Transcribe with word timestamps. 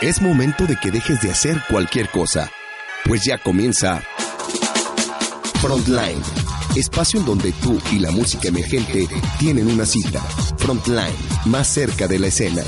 Es 0.00 0.20
momento 0.20 0.66
de 0.66 0.74
que 0.74 0.90
dejes 0.90 1.20
de 1.22 1.30
hacer 1.30 1.56
cualquier 1.70 2.08
cosa, 2.08 2.50
pues 3.04 3.24
ya 3.24 3.38
comienza 3.38 4.02
Frontline, 5.62 6.20
espacio 6.76 7.20
en 7.20 7.26
donde 7.26 7.52
tú 7.62 7.80
y 7.92 8.00
la 8.00 8.10
música 8.10 8.48
emergente 8.48 9.06
tienen 9.38 9.68
una 9.68 9.86
cita. 9.86 10.20
Frontline, 10.58 11.14
más 11.46 11.68
cerca 11.68 12.08
de 12.08 12.18
la 12.18 12.26
escena. 12.26 12.62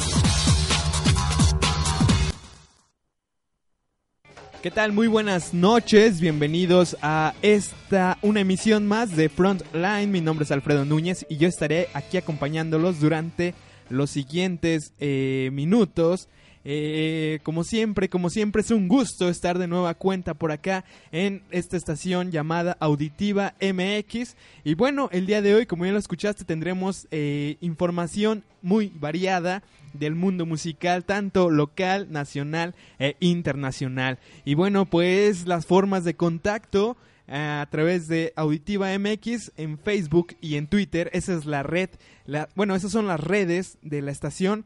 ¿Qué 4.63 4.71
tal? 4.71 4.93
Muy 4.93 5.09
buenas 5.09 5.53
noches, 5.53 6.21
bienvenidos 6.21 6.97
a 7.03 7.35
esta, 7.43 8.19
una 8.23 8.41
emisión 8.41 8.87
más 8.87 9.17
de 9.17 9.29
Frontline. 9.29 10.13
Mi 10.13 10.21
nombre 10.21 10.45
es 10.45 10.53
Alfredo 10.53 10.85
Núñez 10.85 11.27
y 11.29 11.39
yo 11.39 11.49
estaré 11.49 11.89
aquí 11.93 12.19
acompañándolos 12.19 13.01
durante 13.01 13.55
los 13.91 14.11
siguientes 14.11 14.93
eh, 15.01 15.51
minutos. 15.53 16.29
Eh, 16.69 17.39
como 17.45 17.63
siempre, 17.63 18.09
como 18.09 18.29
siempre, 18.29 18.61
es 18.61 18.73
un 18.73 18.89
gusto 18.89 19.29
estar 19.29 19.57
de 19.57 19.69
nueva 19.69 19.95
cuenta 19.95 20.35
por 20.35 20.51
acá 20.51 20.85
en 21.13 21.45
esta 21.53 21.77
estación 21.77 22.33
llamada 22.33 22.77
Auditiva 22.81 23.55
MX. 23.61 24.35
Y 24.65 24.75
bueno, 24.75 25.09
el 25.13 25.27
día 25.27 25.43
de 25.43 25.55
hoy, 25.55 25.67
como 25.67 25.87
ya 25.87 25.93
lo 25.93 25.99
escuchaste, 25.99 26.45
tendremos 26.45 27.07
eh, 27.13 27.57
información 27.61 28.43
muy 28.63 28.93
variada 28.97 29.63
del 29.93 30.17
mundo 30.17 30.45
musical, 30.45 31.05
tanto 31.05 31.51
local, 31.51 32.09
nacional 32.11 32.75
e 32.99 33.15
internacional. 33.21 34.19
Y 34.45 34.55
bueno, 34.55 34.87
pues 34.87 35.47
las 35.47 35.67
formas 35.67 36.03
de 36.03 36.17
contacto 36.17 36.97
eh, 37.29 37.61
a 37.63 37.69
través 37.71 38.09
de 38.09 38.33
Auditiva 38.35 38.97
MX 38.99 39.53
en 39.57 39.79
Facebook 39.79 40.37
y 40.41 40.57
en 40.57 40.67
Twitter. 40.67 41.11
Esa 41.13 41.35
es 41.35 41.45
la 41.45 41.63
red, 41.63 41.91
la, 42.25 42.49
bueno, 42.57 42.75
esas 42.75 42.91
son 42.91 43.07
las 43.07 43.21
redes 43.21 43.79
de 43.83 44.03
la 44.03 44.11
estación. 44.11 44.65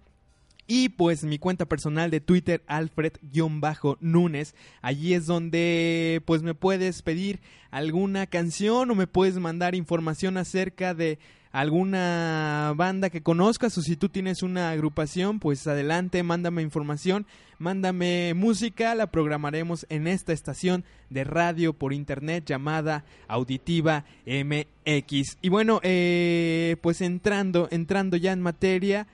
Y 0.73 0.91
pues 0.91 1.25
mi 1.25 1.41
cuenta 1.41 1.67
personal 1.67 2.13
de 2.13 2.21
Twitter, 2.21 2.63
Alfred-Núñez. 2.69 4.55
Allí 4.83 5.15
es 5.15 5.27
donde 5.27 6.23
pues 6.27 6.45
me 6.45 6.55
puedes 6.55 7.03
pedir 7.03 7.41
alguna 7.73 8.29
canción 8.29 8.89
o 8.89 8.95
me 8.95 9.09
puedes 9.09 9.37
mandar 9.41 9.75
información 9.75 10.37
acerca 10.37 10.95
de 10.95 11.19
alguna 11.51 12.73
banda 12.77 13.11
que 13.11 13.21
conozcas 13.21 13.77
o 13.79 13.83
si 13.83 13.97
tú 13.97 14.11
tienes 14.11 14.45
una 14.45 14.71
agrupación, 14.71 15.41
pues 15.41 15.67
adelante, 15.67 16.23
mándame 16.23 16.63
información, 16.63 17.27
mándame 17.59 18.35
música, 18.35 18.95
la 18.95 19.09
programaremos 19.09 19.87
en 19.89 20.07
esta 20.07 20.33
estación 20.33 20.85
de 21.09 21.25
radio 21.25 21.73
por 21.73 21.93
internet 21.93 22.45
llamada 22.47 23.05
Auditiva 23.27 24.05
MX. 24.25 25.39
Y 25.43 25.49
bueno, 25.49 25.81
eh, 25.83 26.77
pues 26.81 27.01
entrando, 27.01 27.67
entrando 27.73 28.17
ya 28.17 28.31
en 28.31 28.41
materia, 28.41 29.09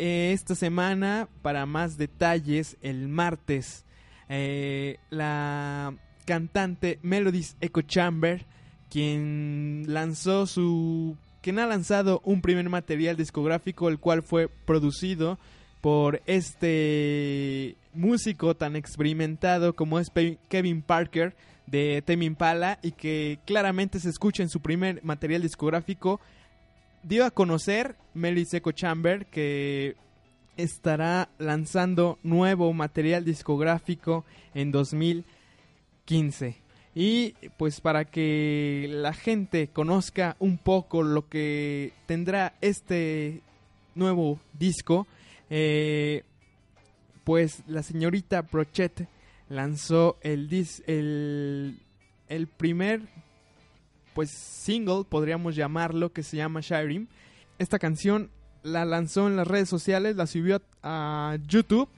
eh, 0.00 0.32
esta 0.32 0.54
semana, 0.54 1.28
para 1.42 1.66
más 1.66 1.98
detalles, 1.98 2.78
el 2.80 3.06
martes, 3.08 3.84
eh, 4.30 4.96
la 5.10 5.94
cantante 6.24 6.98
Melodies 7.02 7.58
Echo 7.60 7.82
Chamber, 7.82 8.46
quien 8.88 9.84
lanzó 9.88 10.46
su 10.46 11.18
quien 11.42 11.58
ha 11.58 11.66
lanzado 11.66 12.22
un 12.24 12.40
primer 12.40 12.68
material 12.70 13.16
discográfico, 13.16 13.90
el 13.90 13.98
cual 13.98 14.22
fue 14.22 14.48
producido 14.48 15.38
por 15.82 16.22
este 16.24 17.76
músico 17.92 18.56
tan 18.56 18.76
experimentado 18.76 19.74
como 19.74 19.98
es 19.98 20.10
Kevin 20.48 20.80
Parker 20.80 21.36
de 21.66 22.02
Tame 22.06 22.24
Impala 22.24 22.78
y 22.82 22.92
que 22.92 23.38
claramente 23.44 24.00
se 24.00 24.08
escucha 24.08 24.42
en 24.42 24.48
su 24.48 24.60
primer 24.60 25.04
material 25.04 25.42
discográfico 25.42 26.20
dio 27.02 27.24
a 27.24 27.30
conocer 27.30 27.96
Mary 28.14 28.44
Seco 28.44 28.72
Chamber 28.72 29.26
que 29.26 29.96
estará 30.56 31.30
lanzando 31.38 32.18
nuevo 32.22 32.72
material 32.72 33.24
discográfico 33.24 34.24
en 34.54 34.70
2015. 34.72 36.56
Y 36.94 37.34
pues 37.56 37.80
para 37.80 38.04
que 38.04 38.88
la 38.90 39.12
gente 39.12 39.68
conozca 39.68 40.36
un 40.38 40.58
poco 40.58 41.02
lo 41.02 41.28
que 41.28 41.92
tendrá 42.06 42.54
este 42.60 43.42
nuevo 43.94 44.40
disco, 44.58 45.06
eh, 45.48 46.24
pues 47.24 47.62
la 47.66 47.82
señorita 47.82 48.42
Brochet 48.42 49.08
lanzó 49.48 50.18
el, 50.22 50.48
dis 50.48 50.82
el, 50.86 51.78
el 52.28 52.46
primer 52.48 53.02
pues 54.14 54.30
single, 54.30 55.04
podríamos 55.08 55.56
llamarlo, 55.56 56.12
que 56.12 56.22
se 56.22 56.36
llama 56.36 56.60
Shirim. 56.60 57.06
Esta 57.58 57.78
canción 57.78 58.30
la 58.62 58.84
lanzó 58.84 59.26
en 59.26 59.36
las 59.36 59.46
redes 59.46 59.68
sociales, 59.68 60.16
la 60.16 60.26
subió 60.26 60.62
a 60.82 61.38
YouTube 61.46 61.88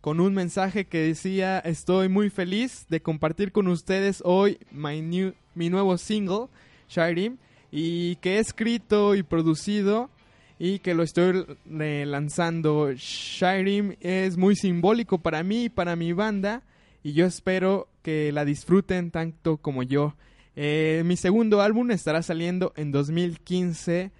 con 0.00 0.20
un 0.20 0.34
mensaje 0.34 0.86
que 0.86 0.98
decía 0.98 1.58
estoy 1.58 2.08
muy 2.08 2.30
feliz 2.30 2.86
de 2.88 3.00
compartir 3.00 3.52
con 3.52 3.68
ustedes 3.68 4.22
hoy 4.24 4.58
my 4.70 5.02
new, 5.02 5.34
mi 5.54 5.68
nuevo 5.68 5.98
single, 5.98 6.46
Shirim, 6.88 7.36
y 7.70 8.16
que 8.16 8.36
he 8.36 8.38
escrito 8.38 9.14
y 9.14 9.22
producido 9.22 10.10
y 10.58 10.78
que 10.78 10.94
lo 10.94 11.02
estoy 11.02 11.44
lanzando. 11.66 12.92
Shirim 12.92 13.94
es 14.00 14.36
muy 14.36 14.56
simbólico 14.56 15.18
para 15.18 15.42
mí 15.42 15.64
y 15.64 15.68
para 15.68 15.96
mi 15.96 16.12
banda 16.12 16.62
y 17.02 17.12
yo 17.12 17.26
espero 17.26 17.88
que 18.02 18.32
la 18.32 18.44
disfruten 18.44 19.10
tanto 19.10 19.58
como 19.58 19.82
yo. 19.82 20.14
Eh, 20.56 21.02
mi 21.04 21.16
segundo 21.16 21.60
álbum 21.60 21.90
estará 21.90 22.22
saliendo 22.22 22.72
en 22.76 22.92
2015. 22.92 24.12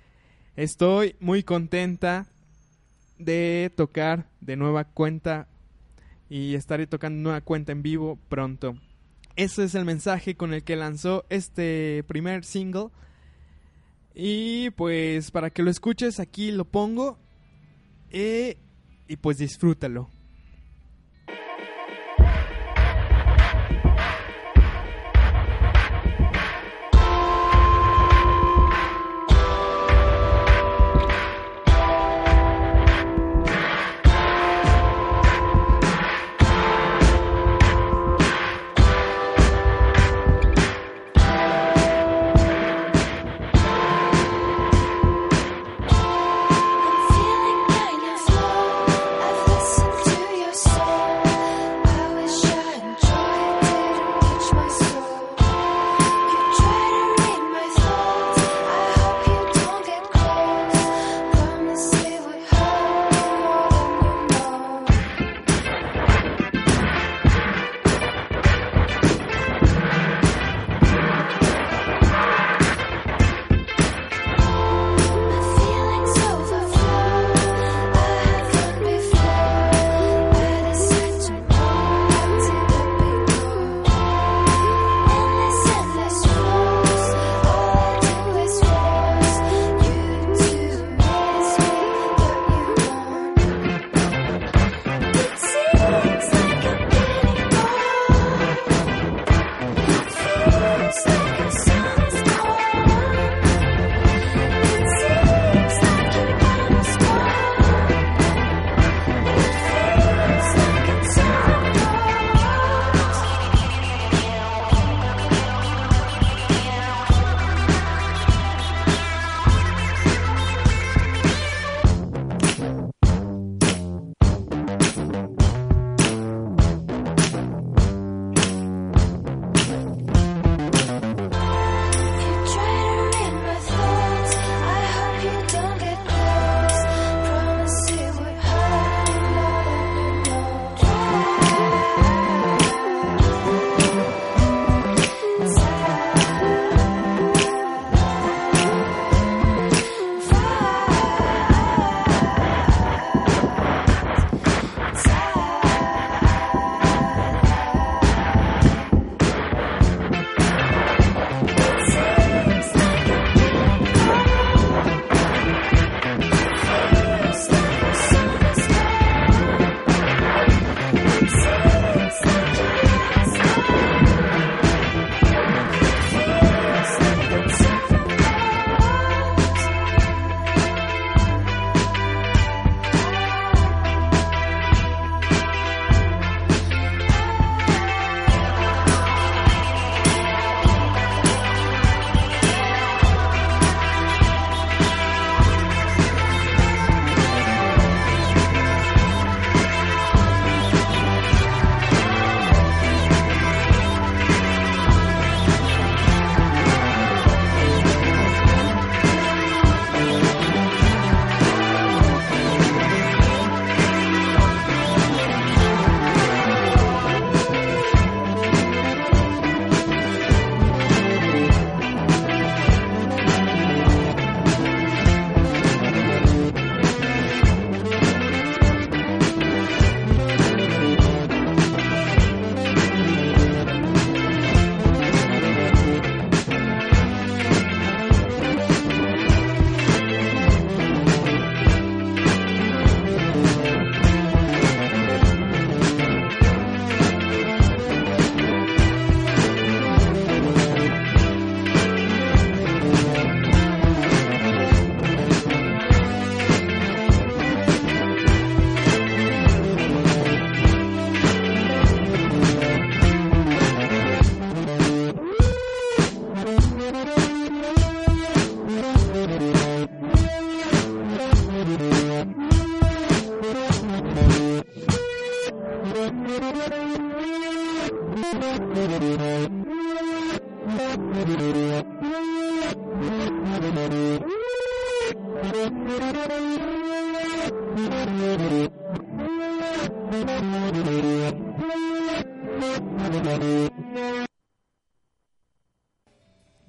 Estoy 0.57 1.17
muy 1.21 1.43
contenta 1.43 2.27
de 3.19 3.73
tocar 3.77 4.29
de 4.41 4.57
nueva 4.57 4.85
cuenta 4.85 5.49
y 6.29 6.55
estaré 6.55 6.87
tocando 6.87 7.23
nueva 7.23 7.41
cuenta 7.41 7.73
en 7.73 7.83
vivo 7.83 8.19
pronto. 8.29 8.77
Ese 9.37 9.65
es 9.65 9.75
el 9.75 9.85
mensaje 9.85 10.37
con 10.37 10.55
el 10.55 10.65
que 10.65 10.77
lanzó 10.77 11.25
este 11.29 12.05
primer 12.07 12.45
single. 12.45 12.89
Y 14.15 14.71
pues 14.71 15.31
para 15.31 15.51
que 15.51 15.63
lo 15.63 15.71
escuches 15.71 16.21
aquí 16.21 16.53
lo 16.53 16.65
pongo. 16.65 17.19
Eh, 18.11 18.59
y 19.09 19.17
pues 19.17 19.39
disfrútalo. 19.39 20.11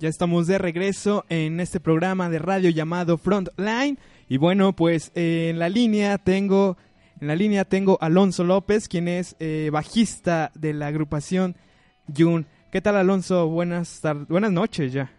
Ya 0.02 0.10
estamos 0.10 0.48
de 0.48 0.58
regreso 0.58 1.26
en 1.30 1.60
este 1.60 1.80
programa 1.80 2.28
de 2.28 2.40
radio 2.40 2.72
llamado 2.72 3.20
Frontline 3.20 4.00
y 4.28 4.38
bueno, 4.38 4.76
pues 4.76 5.12
eh, 5.14 5.50
en 5.52 5.60
la 5.60 5.70
línea 5.70 6.18
tengo 6.18 6.76
en 7.20 7.28
la 7.28 7.36
línea 7.36 7.66
tengo 7.66 8.00
Alonso 8.02 8.44
López, 8.44 8.88
quien 8.88 9.08
es 9.08 9.36
eh, 9.40 9.70
bajista 9.72 10.52
de 10.56 10.74
la 10.74 10.88
agrupación 10.88 11.56
Jun. 12.18 12.48
¿Qué 12.72 12.82
tal 12.82 12.96
Alonso? 12.96 13.48
Buenas 13.48 14.02
tardes, 14.02 14.28
buenas 14.28 14.52
noches 14.52 14.92
ya. 14.92 15.12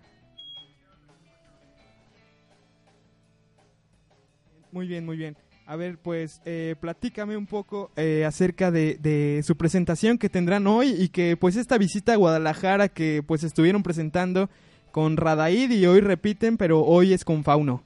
Muy 4.72 4.88
bien, 4.88 5.06
muy 5.06 5.16
bien. 5.16 5.36
A 5.64 5.76
ver, 5.76 5.96
pues 5.96 6.42
eh, 6.44 6.74
platícame 6.80 7.36
un 7.36 7.46
poco 7.46 7.92
eh, 7.94 8.24
acerca 8.26 8.72
de, 8.72 8.98
de, 9.00 9.44
su 9.44 9.56
presentación 9.56 10.18
que 10.18 10.28
tendrán 10.28 10.66
hoy 10.66 10.88
y 10.98 11.08
que 11.08 11.36
pues 11.36 11.54
esta 11.54 11.78
visita 11.78 12.14
a 12.14 12.16
Guadalajara 12.16 12.88
que 12.88 13.22
pues 13.24 13.44
estuvieron 13.44 13.84
presentando 13.84 14.50
con 14.92 15.16
Radaid 15.16 15.70
y 15.70 15.86
hoy 15.86 16.00
repiten, 16.00 16.56
pero 16.56 16.80
hoy 16.82 17.14
es 17.14 17.24
con 17.24 17.42
Fauno. 17.42 17.82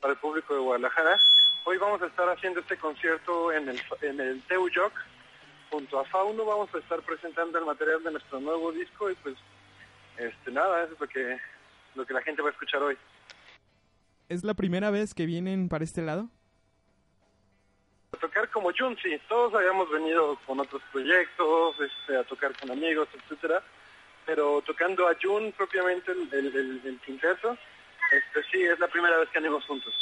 Para 0.00 0.12
el 0.12 0.18
público 0.18 0.52
de 0.52 0.60
Guadalajara, 0.60 1.16
hoy 1.64 1.78
vamos 1.78 2.02
a 2.02 2.06
estar 2.06 2.28
haciendo 2.28 2.60
este 2.60 2.76
concierto 2.76 3.52
en 3.52 3.68
el, 3.68 3.80
en 4.02 4.20
el 4.20 4.42
Teuyoc. 4.42 4.92
Junto 5.70 6.00
a 6.00 6.04
Fauno 6.04 6.44
vamos 6.44 6.74
a 6.74 6.78
estar 6.78 7.00
presentando 7.02 7.58
el 7.58 7.64
material 7.64 8.02
de 8.02 8.12
nuestro 8.12 8.40
nuevo 8.40 8.72
disco 8.72 9.10
y 9.10 9.14
pues 9.16 9.36
este 10.16 10.50
nada, 10.50 10.82
eso 10.82 10.94
es 10.94 11.00
lo 11.00 11.06
que, 11.06 11.38
lo 11.94 12.06
que 12.06 12.14
la 12.14 12.22
gente 12.22 12.42
va 12.42 12.48
a 12.48 12.52
escuchar 12.52 12.82
hoy. 12.82 12.96
¿Es 14.28 14.44
la 14.44 14.54
primera 14.54 14.90
vez 14.90 15.14
que 15.14 15.26
vienen 15.26 15.68
para 15.68 15.84
este 15.84 16.02
lado? 16.02 16.28
A 18.18 18.20
tocar 18.20 18.50
como 18.50 18.72
Jun, 18.76 18.98
sí. 19.00 19.16
Todos 19.28 19.54
habíamos 19.54 19.88
venido 19.92 20.36
con 20.44 20.58
otros 20.58 20.82
proyectos, 20.90 21.76
este, 21.80 22.16
a 22.16 22.24
tocar 22.24 22.52
con 22.58 22.68
amigos, 22.72 23.08
etcétera. 23.14 23.62
Pero 24.26 24.60
tocando 24.62 25.06
a 25.06 25.16
Jun 25.22 25.52
propiamente, 25.52 26.10
el, 26.10 26.28
el, 26.32 26.46
el, 26.46 26.80
el 26.84 26.98
quinteto, 26.98 27.56
este, 28.10 28.42
sí, 28.50 28.60
es 28.60 28.76
la 28.80 28.88
primera 28.88 29.16
vez 29.18 29.28
que 29.28 29.38
andamos 29.38 29.64
juntos. 29.66 29.94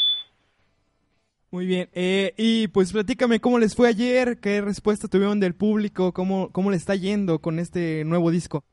Muy 1.51 1.67
bien. 1.67 1.91
Eh, 1.93 2.33
y 2.39 2.69
pues 2.69 2.91
platícame 2.91 3.39
cómo 3.39 3.59
les 3.59 3.77
fue 3.77 3.87
ayer, 3.87 4.41
qué 4.41 4.63
respuesta 4.63 5.09
tuvieron 5.09 5.39
del 5.39 5.55
público, 5.55 6.13
cómo, 6.15 6.51
cómo 6.53 6.71
le 6.71 6.79
está 6.79 6.95
yendo 6.95 7.39
con 7.39 7.59
este 7.59 8.03
nuevo 8.07 8.31
disco. 8.31 8.65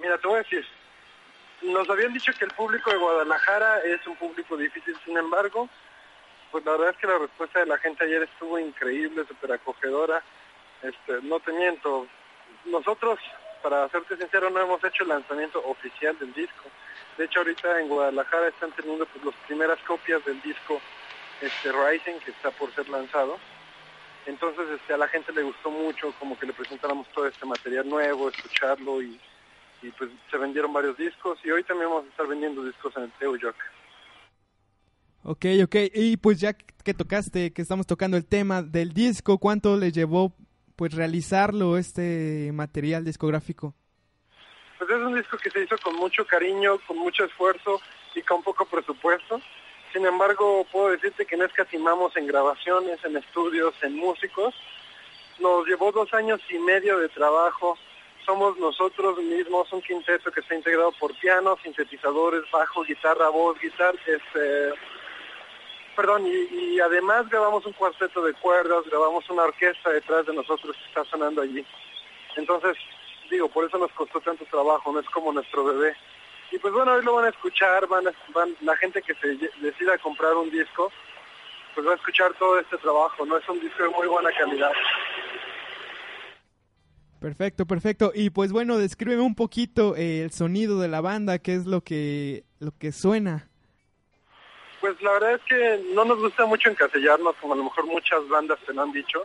Mira, 0.00 0.16
te 0.18 0.28
voy 0.28 0.36
a 0.36 0.42
decir, 0.44 0.64
nos 1.62 1.90
habían 1.90 2.12
dicho 2.12 2.32
que 2.38 2.44
el 2.44 2.52
público 2.52 2.88
de 2.90 2.98
Guadalajara 2.98 3.80
es 3.80 4.06
un 4.06 4.14
público 4.14 4.56
difícil, 4.56 4.96
sin 5.04 5.18
embargo, 5.18 5.68
pues 6.52 6.64
la 6.66 6.72
verdad 6.72 6.90
es 6.90 6.96
que 6.98 7.06
la 7.06 7.18
respuesta 7.18 7.60
de 7.60 7.66
la 7.66 7.78
gente 7.78 8.04
ayer 8.04 8.22
estuvo 8.22 8.58
increíble, 8.58 9.24
súper 9.26 9.52
acogedora. 9.52 10.22
Este, 10.82 11.22
no 11.22 11.40
te 11.40 11.52
miento, 11.52 12.06
nosotros, 12.66 13.18
para 13.62 13.88
serte 13.88 14.18
sincero, 14.18 14.50
no 14.50 14.60
hemos 14.60 14.84
hecho 14.84 15.02
el 15.02 15.08
lanzamiento 15.08 15.64
oficial 15.66 16.16
del 16.18 16.32
disco. 16.34 16.64
De 17.16 17.24
hecho, 17.24 17.40
ahorita 17.40 17.80
en 17.80 17.88
Guadalajara 17.88 18.48
están 18.48 18.70
teniendo 18.72 19.06
pues, 19.06 19.24
las 19.24 19.34
primeras 19.46 19.78
copias 19.80 20.22
del 20.26 20.40
disco 20.42 20.80
este, 21.40 21.72
Rising, 21.72 22.20
que 22.20 22.32
está 22.32 22.50
por 22.50 22.72
ser 22.74 22.88
lanzado. 22.90 23.38
Entonces 24.26 24.68
este, 24.70 24.92
a 24.92 24.98
la 24.98 25.08
gente 25.08 25.32
le 25.32 25.42
gustó 25.42 25.70
mucho 25.70 26.14
como 26.18 26.38
que 26.38 26.46
le 26.46 26.52
presentáramos 26.52 27.08
todo 27.08 27.26
este 27.26 27.44
material 27.46 27.88
nuevo, 27.88 28.28
escucharlo 28.28 29.02
y, 29.02 29.18
y 29.82 29.90
pues 29.90 30.10
se 30.30 30.36
vendieron 30.36 30.72
varios 30.72 30.96
discos 30.96 31.40
y 31.42 31.50
hoy 31.50 31.64
también 31.64 31.90
vamos 31.90 32.04
a 32.04 32.10
estar 32.10 32.26
vendiendo 32.28 32.62
discos 32.62 32.96
en 32.96 33.04
el 33.04 33.12
Teo 33.12 33.34
York. 33.34 33.56
Ok, 35.24 35.46
ok. 35.64 35.76
Y 35.94 36.16
pues 36.16 36.40
ya 36.40 36.52
que 36.52 36.94
tocaste, 36.94 37.52
que 37.52 37.62
estamos 37.62 37.86
tocando 37.86 38.16
el 38.16 38.26
tema 38.26 38.62
del 38.62 38.92
disco, 38.92 39.38
¿cuánto 39.38 39.76
le 39.76 39.92
llevó 39.92 40.34
pues 40.74 40.94
realizarlo 40.94 41.78
este 41.78 42.50
material 42.52 43.04
discográfico? 43.04 43.74
Pues 44.78 44.90
es 44.90 44.96
un 44.96 45.14
disco 45.14 45.36
que 45.38 45.50
se 45.50 45.62
hizo 45.62 45.76
con 45.78 45.94
mucho 45.96 46.26
cariño, 46.26 46.78
con 46.88 46.98
mucho 46.98 47.24
esfuerzo 47.24 47.80
y 48.16 48.22
con 48.22 48.42
poco 48.42 48.64
presupuesto. 48.64 49.40
Sin 49.92 50.04
embargo, 50.06 50.66
puedo 50.72 50.90
decirte 50.90 51.24
que 51.24 51.36
no 51.36 51.44
escatimamos 51.44 52.16
en 52.16 52.26
grabaciones, 52.26 52.98
en 53.04 53.16
estudios, 53.16 53.74
en 53.82 53.94
músicos. 53.94 54.54
Nos 55.38 55.66
llevó 55.66 55.92
dos 55.92 56.12
años 56.14 56.40
y 56.50 56.58
medio 56.58 56.98
de 56.98 57.08
trabajo. 57.10 57.78
Somos 58.26 58.58
nosotros 58.58 59.18
mismos 59.18 59.72
un 59.72 59.82
quinteto 59.82 60.32
que 60.32 60.40
está 60.40 60.54
integrado 60.54 60.92
por 60.98 61.14
piano, 61.18 61.56
sintetizadores, 61.62 62.42
bajo, 62.50 62.82
guitarra, 62.82 63.28
voz, 63.28 63.60
guitarra, 63.60 63.98
este, 64.06 64.72
perdón, 65.96 66.26
y, 66.26 66.54
y, 66.54 66.80
además 66.80 67.28
grabamos 67.28 67.64
un 67.66 67.72
cuarteto 67.72 68.22
de 68.22 68.32
cuerdas, 68.34 68.84
grabamos 68.90 69.28
una 69.30 69.44
orquesta 69.44 69.90
detrás 69.90 70.26
de 70.26 70.34
nosotros 70.34 70.76
que 70.76 70.88
está 70.88 71.04
sonando 71.04 71.42
allí. 71.42 71.64
Entonces, 72.36 72.76
digo, 73.30 73.48
por 73.48 73.64
eso 73.64 73.78
nos 73.78 73.92
costó 73.92 74.20
tanto 74.20 74.44
trabajo, 74.46 74.92
no 74.92 75.00
es 75.00 75.08
como 75.10 75.32
nuestro 75.32 75.64
bebé. 75.64 75.94
Y 76.50 76.58
pues 76.58 76.72
bueno, 76.74 76.92
hoy 76.92 77.04
lo 77.04 77.14
van 77.14 77.26
a 77.26 77.30
escuchar, 77.30 77.86
van, 77.88 78.04
van 78.34 78.54
la 78.60 78.76
gente 78.76 79.02
que 79.02 79.14
se 79.14 79.28
decida 79.60 79.96
comprar 79.98 80.34
un 80.34 80.50
disco, 80.50 80.92
pues 81.74 81.86
va 81.86 81.92
a 81.92 81.96
escuchar 81.96 82.34
todo 82.34 82.58
este 82.58 82.76
trabajo, 82.78 83.24
¿no? 83.24 83.38
Es 83.38 83.48
un 83.48 83.60
disco 83.60 83.82
de 83.82 83.88
muy 83.88 84.06
buena 84.06 84.30
calidad. 84.38 84.72
Perfecto, 87.20 87.66
perfecto. 87.66 88.12
Y 88.14 88.30
pues 88.30 88.52
bueno, 88.52 88.76
descríbeme 88.78 89.22
un 89.22 89.34
poquito 89.34 89.96
eh, 89.96 90.22
el 90.22 90.32
sonido 90.32 90.80
de 90.80 90.88
la 90.88 91.00
banda, 91.00 91.38
qué 91.38 91.54
es 91.54 91.66
lo 91.66 91.82
que, 91.82 92.44
lo 92.58 92.72
que 92.76 92.92
suena. 92.92 93.48
Pues 94.82 95.00
la 95.00 95.12
verdad 95.12 95.34
es 95.34 95.42
que 95.42 95.80
no 95.94 96.04
nos 96.04 96.18
gusta 96.18 96.44
mucho 96.44 96.68
encasellarnos, 96.68 97.36
como 97.36 97.54
a 97.54 97.56
lo 97.56 97.62
mejor 97.62 97.86
muchas 97.86 98.28
bandas 98.28 98.58
te 98.66 98.74
lo 98.74 98.82
han 98.82 98.90
dicho. 98.90 99.24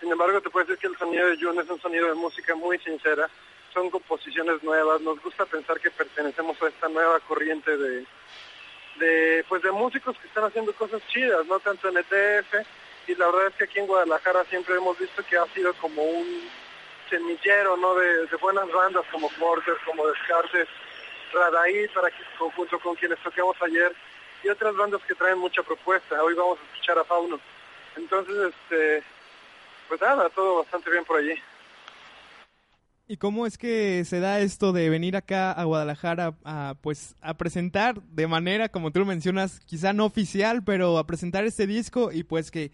Sin 0.00 0.10
embargo, 0.10 0.40
te 0.40 0.50
puedo 0.50 0.66
decir 0.66 0.80
que 0.80 0.88
el 0.88 0.98
sonido 0.98 1.28
de 1.28 1.36
June 1.40 1.62
es 1.62 1.70
un 1.70 1.80
sonido 1.80 2.08
de 2.08 2.14
música 2.14 2.56
muy 2.56 2.76
sincera. 2.80 3.30
Son 3.72 3.88
composiciones 3.88 4.60
nuevas. 4.64 5.00
Nos 5.00 5.22
gusta 5.22 5.46
pensar 5.46 5.78
que 5.78 5.92
pertenecemos 5.92 6.60
a 6.60 6.66
esta 6.66 6.88
nueva 6.88 7.20
corriente 7.20 7.76
de, 7.76 8.04
de, 8.96 9.44
pues 9.48 9.62
de 9.62 9.70
músicos 9.70 10.18
que 10.18 10.26
están 10.26 10.42
haciendo 10.42 10.72
cosas 10.72 11.00
chidas, 11.06 11.46
no 11.46 11.60
tanto 11.60 11.88
en 11.88 11.98
ETF. 11.98 12.66
Y 13.06 13.14
la 13.14 13.26
verdad 13.26 13.46
es 13.46 13.54
que 13.54 13.64
aquí 13.64 13.78
en 13.78 13.86
Guadalajara 13.86 14.44
siempre 14.46 14.74
hemos 14.74 14.98
visto 14.98 15.24
que 15.24 15.38
ha 15.38 15.46
sido 15.54 15.72
como 15.74 16.02
un 16.02 16.50
semillero, 17.08 17.76
¿no? 17.76 17.94
De, 17.94 18.26
buenas 18.40 18.68
bandas 18.72 19.04
como 19.12 19.28
Porter, 19.38 19.76
como 19.86 20.08
Descartes, 20.08 20.66
Radaí, 21.32 21.86
para 21.94 22.10
que, 22.10 22.24
junto 22.56 22.80
con 22.80 22.96
quienes 22.96 23.20
tocamos 23.20 23.54
ayer 23.62 23.94
y 24.42 24.48
otras 24.48 24.76
bandas 24.76 25.00
que 25.06 25.14
traen 25.14 25.38
mucha 25.38 25.62
propuesta. 25.62 26.22
Hoy 26.22 26.34
vamos 26.34 26.58
a 26.58 26.64
escuchar 26.64 26.98
a 26.98 27.04
Fauno. 27.04 27.38
Entonces, 27.96 28.34
este, 28.36 29.02
pues 29.88 30.00
nada, 30.00 30.28
todo 30.30 30.58
bastante 30.58 30.90
bien 30.90 31.04
por 31.04 31.18
allí. 31.18 31.34
¿Y 33.06 33.16
cómo 33.16 33.44
es 33.44 33.58
que 33.58 34.04
se 34.04 34.20
da 34.20 34.38
esto 34.38 34.72
de 34.72 34.88
venir 34.88 35.16
acá 35.16 35.50
a 35.50 35.64
Guadalajara 35.64 36.34
a, 36.44 36.74
pues 36.80 37.16
a 37.20 37.34
presentar 37.34 38.00
de 38.02 38.28
manera, 38.28 38.68
como 38.68 38.92
tú 38.92 39.00
lo 39.00 39.04
mencionas, 39.04 39.58
quizá 39.66 39.92
no 39.92 40.04
oficial, 40.04 40.62
pero 40.64 40.96
a 40.96 41.06
presentar 41.08 41.44
este 41.44 41.66
disco 41.66 42.12
y 42.12 42.22
pues 42.22 42.52
que 42.52 42.70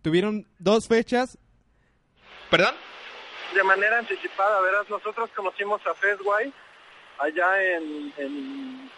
tuvieron 0.00 0.46
dos 0.60 0.86
fechas? 0.86 1.38
¿Perdón? 2.50 2.74
De 3.52 3.64
manera 3.64 3.98
anticipada, 3.98 4.60
verás, 4.60 4.88
nosotros 4.88 5.28
conocimos 5.34 5.84
a 5.84 5.94
Festway 5.94 6.54
allá 7.18 7.62
en, 7.74 8.12
en 8.16 8.90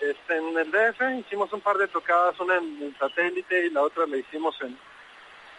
este, 0.00 0.36
en 0.36 0.58
el 0.58 0.70
DF 0.70 1.00
hicimos 1.18 1.52
un 1.52 1.60
par 1.60 1.78
de 1.78 1.88
tocadas, 1.88 2.38
una 2.40 2.56
en 2.56 2.82
el 2.82 2.96
satélite 2.98 3.66
y 3.66 3.70
la 3.70 3.82
otra 3.82 4.06
la 4.06 4.16
hicimos 4.16 4.56
en, 4.62 4.78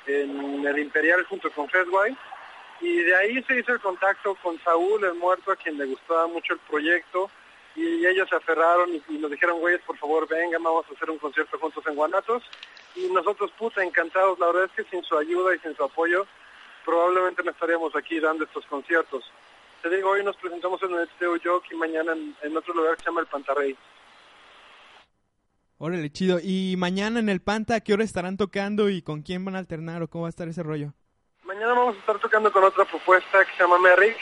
en 0.06 0.66
el 0.66 0.80
Imperial 0.80 1.24
junto 1.26 1.52
con 1.52 1.68
Fedway. 1.70 2.16
Y 2.80 3.02
de 3.02 3.16
ahí 3.16 3.44
se 3.44 3.60
hizo 3.60 3.74
el 3.74 3.80
contacto 3.80 4.36
con 4.36 4.60
Saúl, 4.64 5.04
el 5.04 5.16
muerto, 5.16 5.52
a 5.52 5.56
quien 5.56 5.78
le 5.78 5.86
gustaba 5.86 6.28
mucho 6.28 6.54
el 6.54 6.60
proyecto. 6.60 7.30
Y 7.76 8.06
ellos 8.06 8.28
se 8.30 8.36
aferraron 8.36 8.94
y, 8.94 9.04
y 9.10 9.18
nos 9.18 9.32
dijeron, 9.32 9.60
güeyes, 9.60 9.82
por 9.82 9.98
favor, 9.98 10.28
vengan, 10.28 10.64
vamos 10.64 10.86
a 10.90 10.94
hacer 10.94 11.10
un 11.10 11.18
concierto 11.18 11.58
juntos 11.60 11.84
en 11.88 11.96
Guanatos. 11.96 12.44
Y 12.96 13.08
nosotros, 13.10 13.52
puta, 13.58 13.84
encantados. 13.84 14.38
La 14.40 14.48
verdad 14.48 14.66
es 14.66 14.72
que 14.72 14.90
sin 14.90 15.04
su 15.04 15.18
ayuda 15.18 15.56
y 15.56 15.60
sin 15.60 15.76
su 15.76 15.84
apoyo, 15.84 16.28
probablemente 16.86 17.44
no 17.44 17.52
estaríamos 17.52 17.96
aquí 17.96 18.20
dando 18.20 18.46
estos 18.46 18.66
conciertos. 18.66 19.32
Te 19.82 19.90
digo, 19.90 20.12
hoy 20.12 20.24
nos 20.24 20.38
presentamos 20.38 20.82
en 20.84 20.96
el 20.96 21.08
Teo 21.20 21.38
Jock 21.44 21.66
y 21.72 21.76
mañana 21.76 22.14
en, 22.14 22.36
en 22.42 22.58
otro 22.58 22.74
lugar 22.74 22.96
que 22.96 23.04
se 23.04 23.10
llama 23.10 23.22
El 23.22 23.28
Pantarrey. 23.28 23.78
Órale, 25.80 26.12
chido. 26.12 26.40
¿Y 26.42 26.76
mañana 26.78 27.20
en 27.20 27.30
el 27.30 27.40
Panta 27.42 27.80
qué 27.82 27.94
hora 27.94 28.04
estarán 28.04 28.36
tocando 28.36 28.90
y 28.90 29.04
con 29.04 29.22
quién 29.22 29.46
van 29.46 29.56
a 29.56 29.60
alternar 29.60 30.02
o 30.02 30.08
cómo 30.08 30.24
va 30.24 30.30
a 30.30 30.30
estar 30.30 30.48
ese 30.48 30.64
rollo? 30.64 30.94
Mañana 31.44 31.74
vamos 31.74 31.96
a 31.96 32.00
estar 32.00 32.18
tocando 32.20 32.52
con 32.52 32.64
otra 32.64 32.84
propuesta 32.86 33.46
que 33.46 33.52
se 33.52 33.64
llama 33.64 33.78
Merrick, 33.78 34.18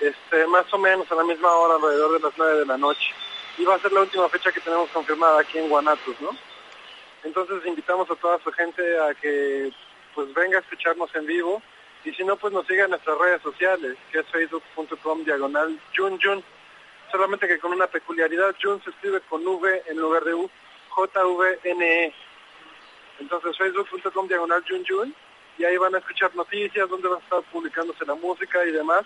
este, 0.00 0.46
más 0.46 0.72
o 0.72 0.78
menos 0.78 1.10
a 1.10 1.14
la 1.14 1.24
misma 1.24 1.50
hora, 1.52 1.76
alrededor 1.76 2.12
de 2.12 2.20
las 2.20 2.32
9 2.36 2.58
de 2.58 2.66
la 2.66 2.76
noche. 2.76 3.14
Y 3.56 3.64
va 3.64 3.76
a 3.76 3.78
ser 3.78 3.92
la 3.92 4.02
última 4.02 4.28
fecha 4.28 4.52
que 4.52 4.60
tenemos 4.60 4.90
confirmada 4.90 5.40
aquí 5.40 5.58
en 5.58 5.70
Guanatos, 5.70 6.20
¿no? 6.20 6.30
Entonces 7.24 7.64
invitamos 7.64 8.10
a 8.10 8.16
toda 8.16 8.38
su 8.44 8.52
gente 8.52 8.82
a 9.00 9.14
que 9.14 9.72
pues 10.14 10.32
venga 10.34 10.58
a 10.58 10.60
escucharnos 10.60 11.12
en 11.14 11.26
vivo 11.26 11.60
Y 12.04 12.12
si 12.12 12.22
no, 12.22 12.36
pues 12.36 12.52
nos 12.52 12.66
sigan 12.66 12.84
en 12.84 12.90
nuestras 12.90 13.18
redes 13.18 13.40
sociales, 13.42 13.96
que 14.12 14.18
es 14.18 14.26
facebook.com 14.26 15.24
diagonal 15.24 15.80
Jun. 15.96 16.20
Solamente 17.10 17.48
que 17.48 17.58
con 17.58 17.72
una 17.72 17.86
peculiaridad, 17.86 18.54
Jun 18.62 18.82
se 18.84 18.90
escribe 18.90 19.20
con 19.22 19.46
V 19.46 19.82
en 19.88 19.98
lugar 19.98 20.24
de 20.24 20.34
U, 20.34 20.50
J-V-N-E. 20.94 22.14
Entonces 23.20 23.56
facebook.com 23.56 24.28
diagonal 24.28 24.64
Jun 24.68 24.84
Jun 24.86 25.14
y 25.58 25.64
ahí 25.64 25.76
van 25.76 25.94
a 25.94 25.98
escuchar 25.98 26.34
noticias, 26.34 26.88
donde 26.88 27.08
va 27.08 27.16
a 27.16 27.20
estar 27.20 27.42
publicándose 27.52 28.04
la 28.04 28.14
música 28.14 28.64
y 28.64 28.72
demás. 28.72 29.04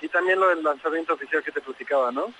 Y 0.00 0.08
también 0.08 0.40
lo 0.40 0.48
del 0.48 0.62
lanzamiento 0.62 1.14
oficial 1.14 1.42
que 1.42 1.52
te 1.52 1.60
platicaba, 1.60 2.10
¿no? 2.10 2.32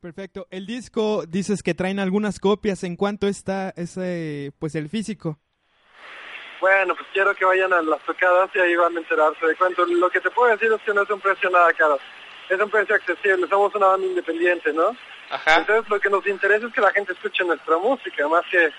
Perfecto. 0.00 0.46
El 0.50 0.66
disco 0.66 1.24
dices 1.26 1.62
que 1.62 1.74
traen 1.74 1.98
algunas 1.98 2.38
copias. 2.38 2.84
¿En 2.84 2.96
cuánto 2.96 3.26
está 3.26 3.70
ese, 3.76 4.52
pues 4.58 4.74
el 4.74 4.88
físico? 4.88 5.38
Bueno, 6.60 6.94
pues 6.94 7.08
quiero 7.12 7.34
que 7.34 7.44
vayan 7.44 7.72
a 7.72 7.82
las 7.82 8.02
tocadas 8.04 8.50
y 8.54 8.58
ahí 8.58 8.76
van 8.76 8.96
a 8.96 9.00
enterarse 9.00 9.46
de 9.46 9.56
cuánto. 9.56 9.84
Lo 9.86 10.10
que 10.10 10.20
te 10.20 10.30
puedo 10.30 10.50
decir 10.52 10.70
es 10.72 10.80
que 10.82 10.94
no 10.94 11.02
es 11.02 11.10
un 11.10 11.20
precio 11.20 11.50
nada 11.50 11.72
caro. 11.72 11.98
Es 12.48 12.60
un 12.60 12.70
precio 12.70 12.94
accesible. 12.94 13.48
Somos 13.48 13.74
una 13.74 13.86
banda 13.86 14.06
independiente, 14.06 14.72
¿no? 14.72 14.94
Ajá. 15.30 15.58
Entonces 15.58 15.88
lo 15.88 16.00
que 16.00 16.10
nos 16.10 16.26
interesa 16.26 16.66
es 16.66 16.72
que 16.72 16.80
la 16.80 16.92
gente 16.92 17.12
escuche 17.12 17.44
nuestra 17.44 17.78
música, 17.78 18.28
más 18.28 18.44
que 18.50 18.70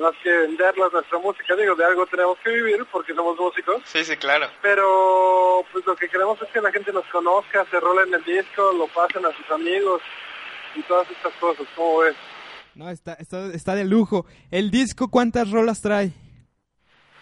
más 0.00 0.14
que 0.22 0.30
venderlas 0.30 0.92
nuestra 0.92 1.18
música. 1.18 1.56
Digo, 1.56 1.74
de 1.74 1.84
algo 1.84 2.06
tenemos 2.06 2.38
que 2.38 2.50
vivir 2.50 2.84
porque 2.90 3.14
somos 3.14 3.38
músicos. 3.38 3.82
Sí, 3.84 4.04
sí, 4.04 4.16
claro. 4.16 4.48
Pero 4.62 5.64
pues 5.72 5.84
lo 5.86 5.96
que 5.96 6.08
queremos 6.08 6.40
es 6.40 6.48
que 6.48 6.60
la 6.60 6.70
gente 6.70 6.92
nos 6.92 7.06
conozca, 7.06 7.64
se 7.70 7.80
rolen 7.80 8.12
el 8.14 8.24
disco, 8.24 8.72
lo 8.72 8.86
pasen 8.88 9.24
a 9.26 9.36
sus 9.36 9.50
amigos 9.50 10.00
y 10.74 10.82
todas 10.82 11.10
estas 11.10 11.32
cosas. 11.34 11.66
¿Cómo 11.74 11.98
ves? 11.98 12.16
No, 12.74 12.88
está, 12.90 13.14
está, 13.14 13.46
está 13.52 13.74
de 13.74 13.84
lujo. 13.84 14.26
¿El 14.50 14.70
disco 14.70 15.08
cuántas 15.10 15.50
rolas 15.50 15.80
trae? 15.80 16.12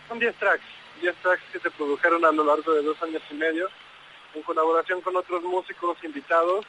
Son 0.09 0.19
10 0.19 0.35
tracks, 0.37 0.65
10 1.01 1.15
tracks 1.17 1.43
que 1.53 1.59
se 1.59 1.71
produjeron 1.71 2.25
a 2.25 2.33
lo 2.33 2.45
largo 2.45 2.73
de 2.75 2.83
dos 2.83 3.03
años 3.03 3.23
y 3.31 3.35
medio 3.35 3.69
en 4.35 4.43
colaboración 4.43 5.01
con 5.01 5.17
otros 5.17 5.43
músicos 5.43 5.97
invitados 6.05 6.67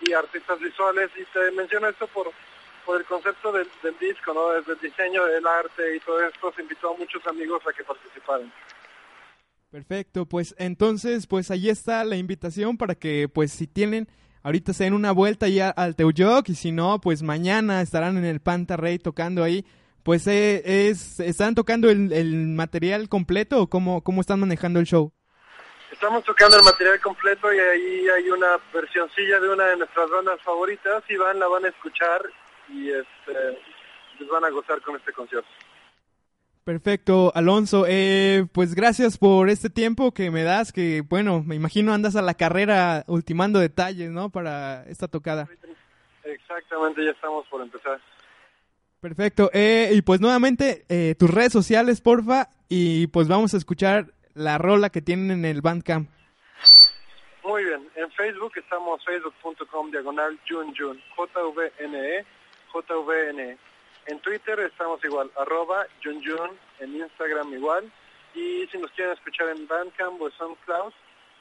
y 0.00 0.12
artistas 0.12 0.58
visuales. 0.60 1.10
Y 1.16 1.24
te 1.32 1.50
menciono 1.52 1.88
esto 1.88 2.06
por, 2.08 2.30
por 2.84 2.98
el 3.00 3.06
concepto 3.06 3.52
del, 3.52 3.68
del 3.82 3.98
disco, 3.98 4.32
¿no? 4.32 4.50
Desde 4.50 4.72
el 4.72 4.80
diseño 4.80 5.24
del 5.26 5.46
arte 5.46 5.96
y 5.96 6.00
todo 6.00 6.20
esto, 6.24 6.52
se 6.54 6.62
invitó 6.62 6.94
a 6.94 6.96
muchos 6.96 7.26
amigos 7.26 7.62
a 7.66 7.72
que 7.72 7.84
participaran. 7.84 8.52
Perfecto, 9.70 10.24
pues 10.24 10.54
entonces, 10.58 11.26
pues 11.26 11.50
ahí 11.50 11.68
está 11.68 12.02
la 12.04 12.16
invitación 12.16 12.78
para 12.78 12.94
que, 12.94 13.28
pues 13.28 13.52
si 13.52 13.66
tienen, 13.66 14.08
ahorita 14.42 14.72
se 14.72 14.84
den 14.84 14.94
una 14.94 15.12
vuelta 15.12 15.46
ya 15.48 15.68
al 15.68 15.94
Teuyoc 15.94 16.48
y 16.48 16.54
si 16.54 16.72
no, 16.72 17.00
pues 17.02 17.22
mañana 17.22 17.82
estarán 17.82 18.16
en 18.16 18.24
el 18.24 18.40
Panta 18.40 18.78
Rey 18.78 18.98
tocando 18.98 19.44
ahí. 19.44 19.66
Pues 20.04 20.26
eh, 20.26 20.88
es, 20.88 21.20
¿están 21.20 21.54
tocando 21.54 21.90
el, 21.90 22.14
el 22.14 22.46
material 22.46 23.10
completo 23.10 23.60
o 23.60 23.66
cómo, 23.68 24.02
cómo 24.02 24.22
están 24.22 24.40
manejando 24.40 24.80
el 24.80 24.86
show? 24.86 25.12
Estamos 25.98 26.22
tocando 26.22 26.56
el 26.56 26.62
material 26.62 27.00
completo 27.00 27.52
y 27.52 27.58
ahí 27.58 28.08
hay 28.08 28.30
una 28.30 28.56
versioncilla 28.72 29.40
de 29.40 29.48
una 29.48 29.64
de 29.64 29.78
nuestras 29.78 30.08
bandas 30.08 30.40
favoritas 30.42 31.02
y 31.08 31.16
van, 31.16 31.40
la 31.40 31.48
van 31.48 31.64
a 31.64 31.70
escuchar 31.70 32.22
y 32.68 32.88
este, 32.90 33.58
les 34.20 34.28
van 34.28 34.44
a 34.44 34.50
gozar 34.50 34.80
con 34.80 34.94
este 34.94 35.12
concierto. 35.12 35.48
Perfecto, 36.62 37.32
Alonso. 37.34 37.84
Eh, 37.88 38.46
pues 38.52 38.76
gracias 38.76 39.18
por 39.18 39.50
este 39.50 39.70
tiempo 39.70 40.14
que 40.14 40.30
me 40.30 40.44
das, 40.44 40.72
que 40.72 41.00
bueno, 41.00 41.42
me 41.42 41.56
imagino 41.56 41.92
andas 41.92 42.14
a 42.14 42.22
la 42.22 42.34
carrera 42.34 43.02
ultimando 43.08 43.58
detalles, 43.58 44.12
¿no? 44.12 44.30
Para 44.30 44.84
esta 44.84 45.08
tocada. 45.08 45.48
Exactamente, 46.22 47.04
ya 47.04 47.10
estamos 47.10 47.44
por 47.48 47.60
empezar. 47.60 48.00
Perfecto. 49.00 49.50
Eh, 49.52 49.90
y 49.94 50.02
pues 50.02 50.20
nuevamente, 50.20 50.84
eh, 50.88 51.16
tus 51.18 51.28
redes 51.28 51.52
sociales, 51.52 52.00
porfa, 52.00 52.50
y 52.68 53.08
pues 53.08 53.26
vamos 53.26 53.52
a 53.52 53.56
escuchar 53.56 54.12
la 54.38 54.56
rola 54.56 54.90
que 54.90 55.02
tienen 55.02 55.30
en 55.30 55.44
el 55.44 55.60
Bandcamp. 55.60 56.08
Muy 57.44 57.64
bien, 57.64 57.88
en 57.96 58.10
Facebook 58.12 58.52
estamos 58.56 59.04
facebook.com 59.04 59.90
diagonal 59.90 60.38
junjun, 60.48 61.02
J-V-N-E, 61.16 62.24
J-V-N-E. 62.72 63.58
En 64.06 64.20
Twitter 64.20 64.60
estamos 64.60 65.04
igual, 65.04 65.30
arroba 65.36 65.86
junjun, 66.02 66.50
en 66.80 66.96
Instagram 66.96 67.52
igual. 67.52 67.90
Y 68.34 68.66
si 68.70 68.78
nos 68.78 68.90
quieren 68.92 69.14
escuchar 69.14 69.48
en 69.48 69.66
Bandcamp 69.66 70.20
o 70.20 70.30
SoundCloud, 70.30 70.92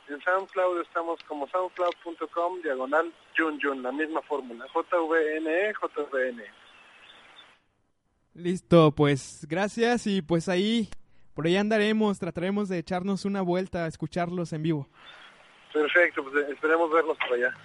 en 0.09 0.21
SoundCloud 0.21 0.81
estamos 0.81 1.19
como 1.27 1.47
soundcloud.com 1.49 2.61
diagonal 2.61 3.13
junjun, 3.37 3.83
la 3.83 3.91
misma 3.91 4.21
fórmula, 4.21 4.65
J-V-N-E, 4.73 5.73
J-V-N-E. 5.73 6.45
Listo, 8.33 8.91
pues 8.91 9.45
gracias 9.49 10.07
y 10.07 10.21
pues 10.21 10.47
ahí, 10.47 10.89
por 11.37 11.45
ahí 11.45 11.55
andaremos, 11.55 12.17
trataremos 12.17 12.67
de 12.67 12.79
echarnos 12.79 13.23
una 13.23 13.43
vuelta 13.43 13.85
a 13.85 13.87
escucharlos 13.87 14.53
en 14.53 14.63
vivo. 14.63 14.89
Perfecto, 15.71 16.23
pues 16.23 16.49
esperemos 16.49 16.91
verlos 16.91 17.15
por 17.19 17.37
allá. 17.37 17.55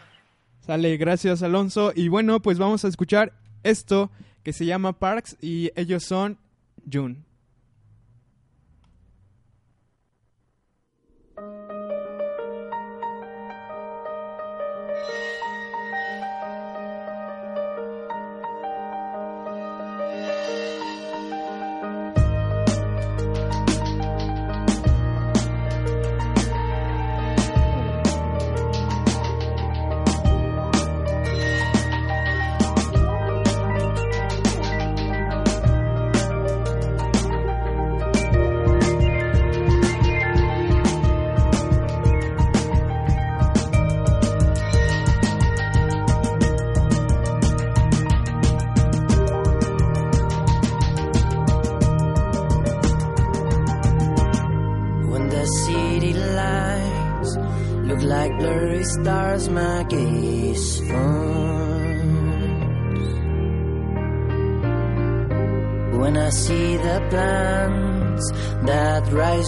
Sale, 0.60 0.94
gracias 0.98 1.42
Alonso. 1.42 1.90
Y 1.96 2.08
bueno, 2.08 2.40
pues 2.40 2.58
vamos 2.58 2.84
a 2.84 2.88
escuchar 2.88 3.32
esto 3.62 4.10
que 4.44 4.52
se 4.52 4.66
llama 4.66 4.98
Parks 4.98 5.38
y 5.40 5.70
ellos 5.74 6.04
son 6.04 6.36
June. 6.92 7.16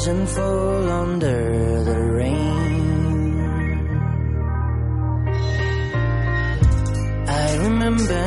And 0.06 0.28
fall 0.28 0.90
under 0.90 1.84
the 1.84 2.00
rain, 2.12 3.38
I 7.26 7.56
remember, 7.56 8.26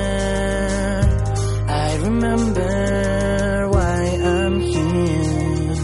I 1.67 1.97
remember 2.07 3.69
why 3.69 4.03
I'm 4.33 4.59
here. 4.59 5.75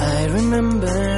I 0.00 0.24
remember, 0.26 1.09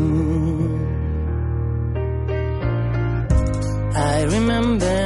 I 3.93 4.23
remember, 4.23 4.99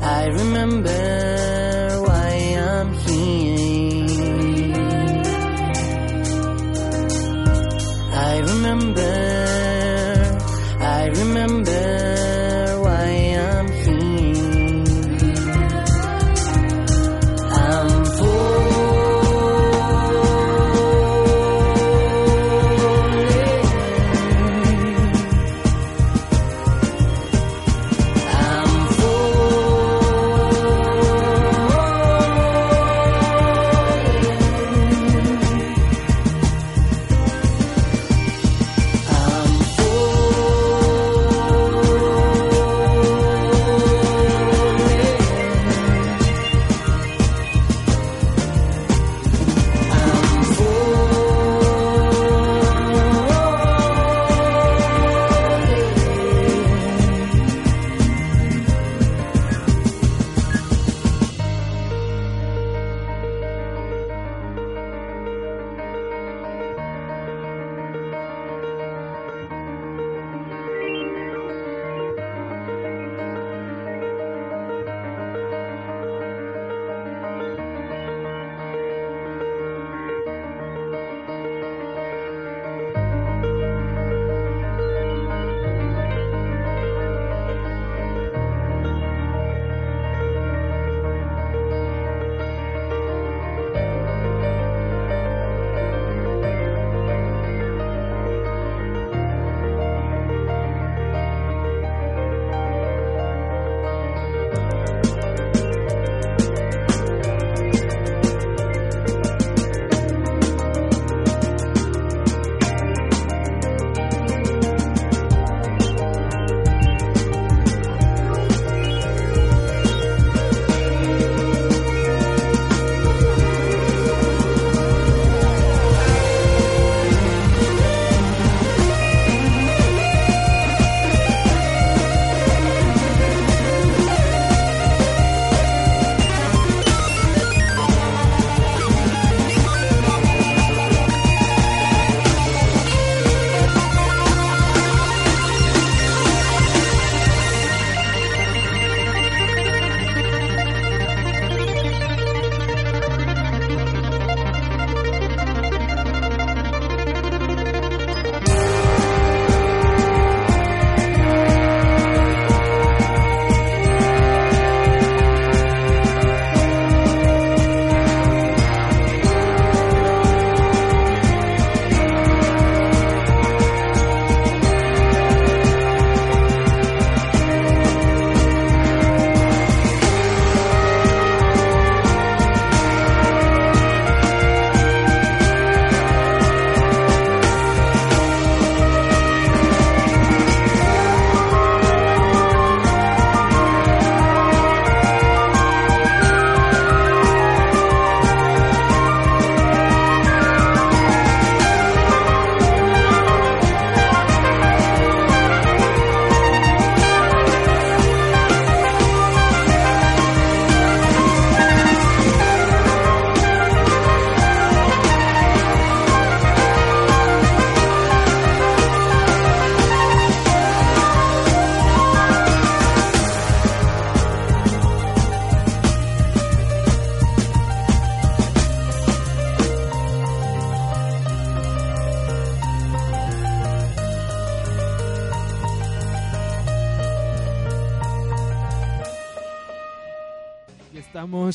I 0.00 0.26
remember 0.26 2.00
why 2.06 2.30
I'm 2.56 2.92
here. 2.94 4.06
I 8.14 8.38
remember. 8.38 9.17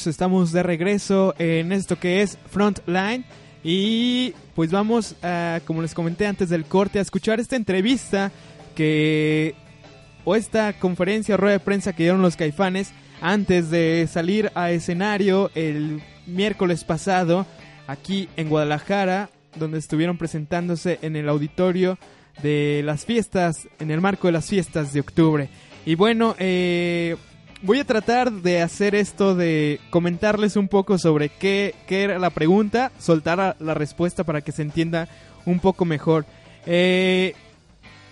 Estamos, 0.07 0.49
estamos 0.49 0.51
de 0.51 0.63
regreso 0.63 1.35
en 1.37 1.71
esto 1.71 1.99
que 1.99 2.21
es 2.21 2.37
Frontline. 2.49 3.25
Y 3.63 4.33
pues 4.55 4.71
vamos, 4.71 5.15
a, 5.23 5.61
como 5.65 5.81
les 5.81 5.93
comenté 5.93 6.27
antes 6.27 6.49
del 6.49 6.65
corte, 6.65 6.99
a 6.99 7.01
escuchar 7.01 7.39
esta 7.39 7.55
entrevista 7.55 8.31
que. 8.75 9.55
o 10.25 10.35
esta 10.35 10.73
conferencia 10.73 11.37
rueda 11.37 11.53
de 11.53 11.59
prensa 11.59 11.93
que 11.93 12.03
dieron 12.03 12.21
los 12.21 12.35
caifanes 12.35 12.91
antes 13.21 13.69
de 13.69 14.07
salir 14.11 14.51
a 14.55 14.71
escenario 14.71 15.49
el 15.55 16.01
miércoles 16.27 16.83
pasado 16.83 17.45
aquí 17.87 18.27
en 18.35 18.49
Guadalajara, 18.49 19.29
donde 19.55 19.79
estuvieron 19.79 20.17
presentándose 20.17 20.99
en 21.01 21.15
el 21.15 21.29
auditorio 21.29 21.97
de 22.41 22.81
las 22.83 23.05
fiestas, 23.05 23.67
en 23.79 23.91
el 23.91 24.01
marco 24.01 24.27
de 24.27 24.33
las 24.33 24.49
fiestas 24.49 24.91
de 24.93 24.99
octubre. 24.99 25.49
Y 25.85 25.95
bueno, 25.95 26.35
eh, 26.39 27.15
voy 27.63 27.79
a 27.79 27.85
tratar 27.85 28.31
de 28.31 28.61
hacer 28.61 28.93
esto 28.93 29.35
de 29.35 29.79
comentarles 29.89 30.57
un 30.57 30.67
poco 30.67 30.97
sobre 30.97 31.29
qué, 31.29 31.73
qué 31.87 32.03
era 32.03 32.19
la 32.19 32.29
pregunta, 32.29 32.91
soltar 32.99 33.55
la 33.59 33.73
respuesta 33.73 34.23
para 34.23 34.41
que 34.41 34.51
se 34.51 34.61
entienda 34.61 35.07
un 35.45 35.59
poco 35.59 35.85
mejor. 35.85 36.25
Eh, 36.65 37.33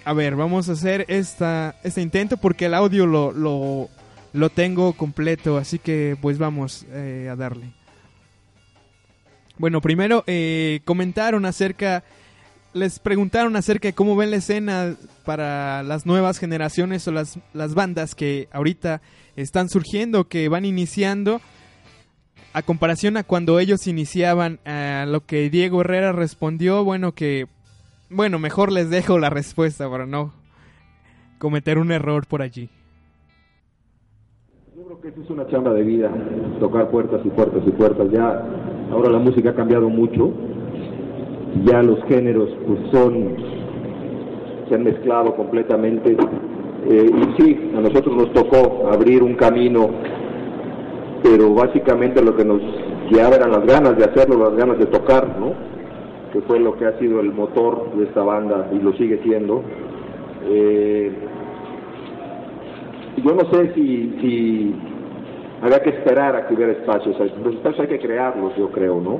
a 0.06 0.14
ver, 0.14 0.36
vamos 0.36 0.70
a 0.70 0.72
hacer 0.72 1.06
esta, 1.10 1.76
este 1.84 2.02
intento 2.02 2.38
porque 2.38 2.66
el 2.66 2.74
audio 2.74 3.06
lo, 3.06 3.32
lo, 3.32 3.90
lo 4.34 4.50
tengo 4.50 4.94
completo, 4.94 5.58
así 5.58 5.78
que 5.78 6.18
pues 6.20 6.38
vamos 6.38 6.86
eh, 6.90 7.28
a 7.30 7.36
darle. 7.36 7.74
Bueno, 9.58 9.82
primero 9.82 10.24
eh, 10.28 10.80
comentaron 10.86 11.46
acerca, 11.46 12.04
les 12.74 13.00
preguntaron 13.00 13.56
acerca 13.56 13.88
de 13.88 13.94
cómo 13.94 14.16
ven 14.16 14.32
la 14.32 14.38
escena 14.38 14.96
para 15.26 15.84
las 15.84 16.06
nuevas 16.06 16.40
generaciones 16.40 17.08
o 17.08 17.12
las, 17.12 17.40
las 17.54 17.74
bandas 17.74 18.16
que 18.16 18.48
ahorita 18.52 19.02
están 19.36 19.70
surgiendo, 19.70 20.26
que 20.26 20.50
van 20.50 20.66
iniciando, 20.66 21.42
a 22.54 22.62
comparación 22.62 23.18
a 23.18 23.24
cuando 23.24 23.60
ellos 23.60 23.88
iniciaban, 23.88 24.60
a 24.66 25.06
lo 25.08 25.22
que 25.22 25.50
Diego 25.50 25.82
Herrera 25.82 26.12
respondió, 26.12 26.84
bueno, 26.84 27.14
que, 27.14 27.48
bueno, 28.10 28.40
mejor 28.40 28.72
les 28.72 28.90
dejo 28.90 29.20
la 29.20 29.30
respuesta 29.30 29.90
para 29.90 30.06
no 30.06 30.34
cometer 31.38 31.78
un 31.78 31.92
error 31.92 32.28
por 32.28 32.42
allí. 32.42 32.70
Yo 34.76 34.84
creo 34.86 35.02
que 35.02 35.08
eso 35.10 35.22
es 35.24 35.30
una 35.30 35.48
chamba 35.48 35.74
de 35.74 35.84
vida, 35.84 36.12
tocar 36.60 36.90
puertas 36.90 37.22
y 37.26 37.30
puertas 37.30 37.64
y 37.66 37.72
puertas. 37.72 38.12
Ya 38.12 38.46
ahora 38.92 39.10
la 39.10 39.20
música 39.20 39.52
ha 39.52 39.56
cambiado 39.56 39.90
mucho, 39.90 40.34
ya 41.66 41.82
los 41.84 42.04
géneros 42.06 42.50
pues 42.66 42.80
son 42.92 43.36
se 44.68 44.76
han 44.76 44.84
mezclado 44.84 45.36
completamente 45.36 46.16
eh, 46.90 47.12
y 47.14 47.42
sí, 47.42 47.72
a 47.78 47.82
nosotros 47.82 48.16
nos 48.16 48.34
tocó 48.34 48.90
abrir 48.92 49.22
un 49.22 49.36
camino, 49.36 49.92
pero 51.24 51.54
básicamente 51.54 52.24
lo 52.24 52.36
que 52.36 52.44
nos 52.44 52.60
guiaba 53.10 53.36
eran 53.36 53.52
las 53.52 53.66
ganas 53.66 53.98
de 53.98 54.06
hacerlo, 54.06 54.50
las 54.50 54.56
ganas 54.56 54.80
de 54.80 54.88
tocar, 54.88 55.40
¿no? 55.40 55.54
Que 56.34 56.42
fue 56.42 56.60
lo 56.60 56.76
que 56.78 56.86
ha 56.86 56.98
sido 56.98 57.20
el 57.20 57.34
motor 57.34 57.92
de 57.96 58.06
esta 58.06 58.24
banda 58.24 58.68
y 58.72 58.80
lo 58.80 58.94
sigue 58.94 59.20
siendo. 59.22 59.62
Eh, 60.50 61.12
yo 63.24 63.36
no 63.36 63.52
sé 63.52 63.74
si, 63.76 64.18
si 64.22 64.76
había 65.62 65.84
que 65.84 65.92
esperar 65.92 66.36
a 66.36 66.48
que 66.48 66.56
hubiera 66.56 66.72
espacios. 66.72 67.16
Los 67.44 67.54
espacios 67.54 67.82
hay 67.82 67.88
que 67.90 68.00
crearlos, 68.00 68.56
yo 68.58 68.70
creo, 68.72 69.00
¿no? 69.00 69.20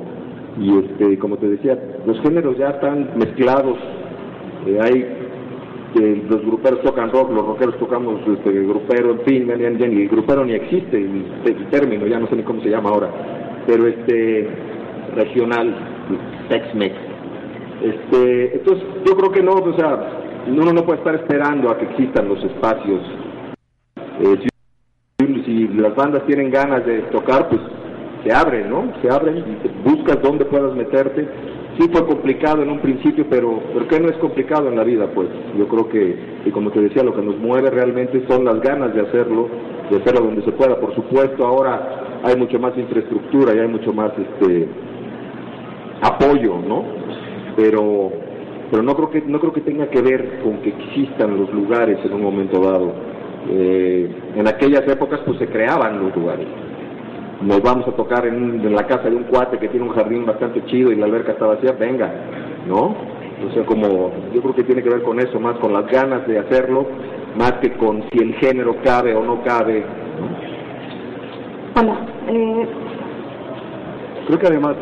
Y 0.58 0.78
este, 0.78 1.18
como 1.18 1.36
te 1.38 1.48
decía, 1.48 1.78
los 2.06 2.20
géneros 2.20 2.56
ya 2.58 2.70
están 2.70 3.10
mezclados. 3.16 3.78
Eh, 4.66 4.78
hay 4.80 5.06
eh, 5.94 6.22
los 6.28 6.40
gruperos 6.40 6.80
tocan 6.82 7.10
rock, 7.10 7.32
los 7.32 7.44
rockeros 7.46 7.78
tocamos 7.78 8.20
este, 8.26 8.50
grupero, 8.50 9.10
en 9.10 9.20
fin, 9.20 9.50
el 9.50 10.08
grupero 10.08 10.42
ni 10.44 10.54
existe 10.54 10.96
el, 10.96 11.24
el, 11.44 11.66
término, 11.68 12.06
ya 12.06 12.18
no 12.18 12.26
sé 12.28 12.36
ni 12.36 12.42
cómo 12.44 12.62
se 12.62 12.70
llama 12.70 12.88
ahora, 12.88 13.10
pero 13.66 13.86
este 13.86 14.48
regional, 15.14 15.74
Tex-Mex. 16.48 16.94
Este, 17.82 18.56
entonces, 18.56 18.84
yo 19.04 19.16
creo 19.16 19.32
que 19.32 19.42
no, 19.42 19.52
o 19.52 19.76
sea, 19.76 20.22
uno 20.46 20.72
no 20.72 20.84
puede 20.84 20.98
estar 20.98 21.14
esperando 21.14 21.70
a 21.70 21.76
que 21.76 21.84
existan 21.84 22.28
los 22.28 22.42
espacios. 22.42 23.00
Eh, 24.20 24.48
si, 25.44 25.68
las 25.68 25.94
bandas 25.94 26.24
tienen 26.26 26.50
ganas 26.50 26.86
de 26.86 27.02
tocar, 27.10 27.48
pues 27.48 27.60
se 28.24 28.32
abren, 28.32 28.70
¿no? 28.70 28.92
Se 29.02 29.10
abren 29.10 29.44
buscas 29.84 30.22
dónde 30.22 30.44
puedas 30.44 30.74
meterte. 30.74 31.28
Sí 31.78 31.88
fue 31.90 32.06
complicado 32.06 32.62
en 32.62 32.70
un 32.70 32.80
principio, 32.80 33.26
pero 33.28 33.58
¿por 33.72 33.88
qué 33.88 33.98
no 33.98 34.08
es 34.08 34.16
complicado 34.18 34.68
en 34.68 34.76
la 34.76 34.84
vida? 34.84 35.08
Pues 35.14 35.28
yo 35.56 35.66
creo 35.68 35.88
que, 35.88 36.16
y 36.44 36.50
como 36.50 36.70
te 36.70 36.80
decía, 36.80 37.02
lo 37.02 37.14
que 37.14 37.22
nos 37.22 37.38
mueve 37.38 37.70
realmente 37.70 38.24
son 38.28 38.44
las 38.44 38.60
ganas 38.60 38.94
de 38.94 39.00
hacerlo, 39.00 39.48
de 39.90 39.96
hacerlo 39.96 40.26
donde 40.26 40.42
se 40.42 40.52
pueda. 40.52 40.78
Por 40.78 40.94
supuesto, 40.94 41.46
ahora 41.46 42.20
hay 42.24 42.36
mucho 42.36 42.58
más 42.58 42.76
infraestructura 42.76 43.54
y 43.54 43.58
hay 43.58 43.68
mucho 43.68 43.92
más 43.92 44.12
este 44.18 44.68
apoyo, 46.02 46.58
¿no? 46.66 46.84
Pero 47.56 48.12
pero 48.70 48.82
no 48.82 48.94
creo 48.94 49.10
que 49.10 49.20
no 49.22 49.38
creo 49.38 49.52
que 49.52 49.60
tenga 49.60 49.88
que 49.88 50.00
ver 50.00 50.40
con 50.42 50.58
que 50.58 50.70
existan 50.70 51.38
los 51.38 51.52
lugares 51.52 51.98
en 52.04 52.12
un 52.12 52.22
momento 52.22 52.60
dado. 52.60 52.92
Eh, 53.50 54.10
en 54.36 54.46
aquellas 54.46 54.86
épocas 54.88 55.20
pues 55.26 55.38
se 55.38 55.46
creaban 55.46 56.02
los 56.02 56.14
lugares. 56.14 56.46
Nos 57.42 57.60
vamos 57.62 57.86
a 57.88 57.92
tocar 57.92 58.26
en, 58.26 58.64
en, 58.64 58.74
la 58.74 58.86
casa 58.86 59.10
de 59.10 59.16
un 59.16 59.24
cuate 59.24 59.58
que 59.58 59.68
tiene 59.68 59.86
un 59.86 59.94
jardín 59.94 60.24
bastante 60.24 60.64
chido 60.66 60.92
y 60.92 60.96
la 60.96 61.06
alberca 61.06 61.32
está 61.32 61.46
vacía, 61.46 61.72
venga, 61.72 62.12
¿no? 62.66 62.94
O 63.46 63.52
sea, 63.52 63.64
como 63.66 64.12
yo 64.32 64.40
creo 64.40 64.54
que 64.54 64.64
tiene 64.64 64.82
que 64.82 64.90
ver 64.90 65.02
con 65.02 65.18
eso, 65.18 65.40
más 65.40 65.58
con 65.58 65.72
las 65.72 65.86
ganas 65.90 66.26
de 66.28 66.38
hacerlo, 66.38 66.86
más 67.36 67.54
que 67.54 67.72
con 67.76 68.04
si 68.10 68.18
el 68.18 68.34
género 68.34 68.76
cabe 68.84 69.14
o 69.14 69.24
no 69.24 69.42
cabe. 69.42 69.84
¿no? 69.84 71.80
Hola. 71.80 72.06
Eh... 72.28 72.68
Creo 74.26 74.38
que 74.38 74.46
además 74.46 74.76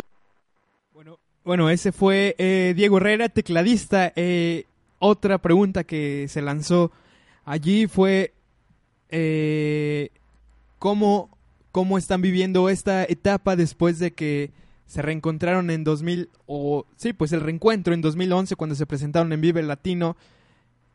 bueno, 1.42 1.70
ese 1.70 1.90
fue 1.90 2.34
eh, 2.38 2.74
Diego 2.76 2.98
Herrera, 2.98 3.28
tecladista. 3.28 4.12
Eh, 4.14 4.66
otra 4.98 5.38
pregunta 5.38 5.84
que 5.84 6.28
se 6.28 6.42
lanzó 6.42 6.92
allí 7.44 7.86
fue 7.86 8.34
eh, 9.08 10.10
¿cómo, 10.78 11.30
cómo 11.72 11.98
están 11.98 12.22
viviendo 12.22 12.68
esta 12.68 13.04
etapa 13.04 13.56
después 13.56 13.98
de 13.98 14.12
que 14.12 14.50
se 14.86 15.02
reencontraron 15.02 15.70
en 15.70 15.84
2000 15.84 16.28
o 16.46 16.84
sí, 16.96 17.12
pues 17.12 17.32
el 17.32 17.40
reencuentro 17.40 17.94
en 17.94 18.00
2011 18.00 18.56
cuando 18.56 18.74
se 18.74 18.86
presentaron 18.86 19.32
en 19.32 19.40
Vive 19.40 19.62
Latino 19.62 20.16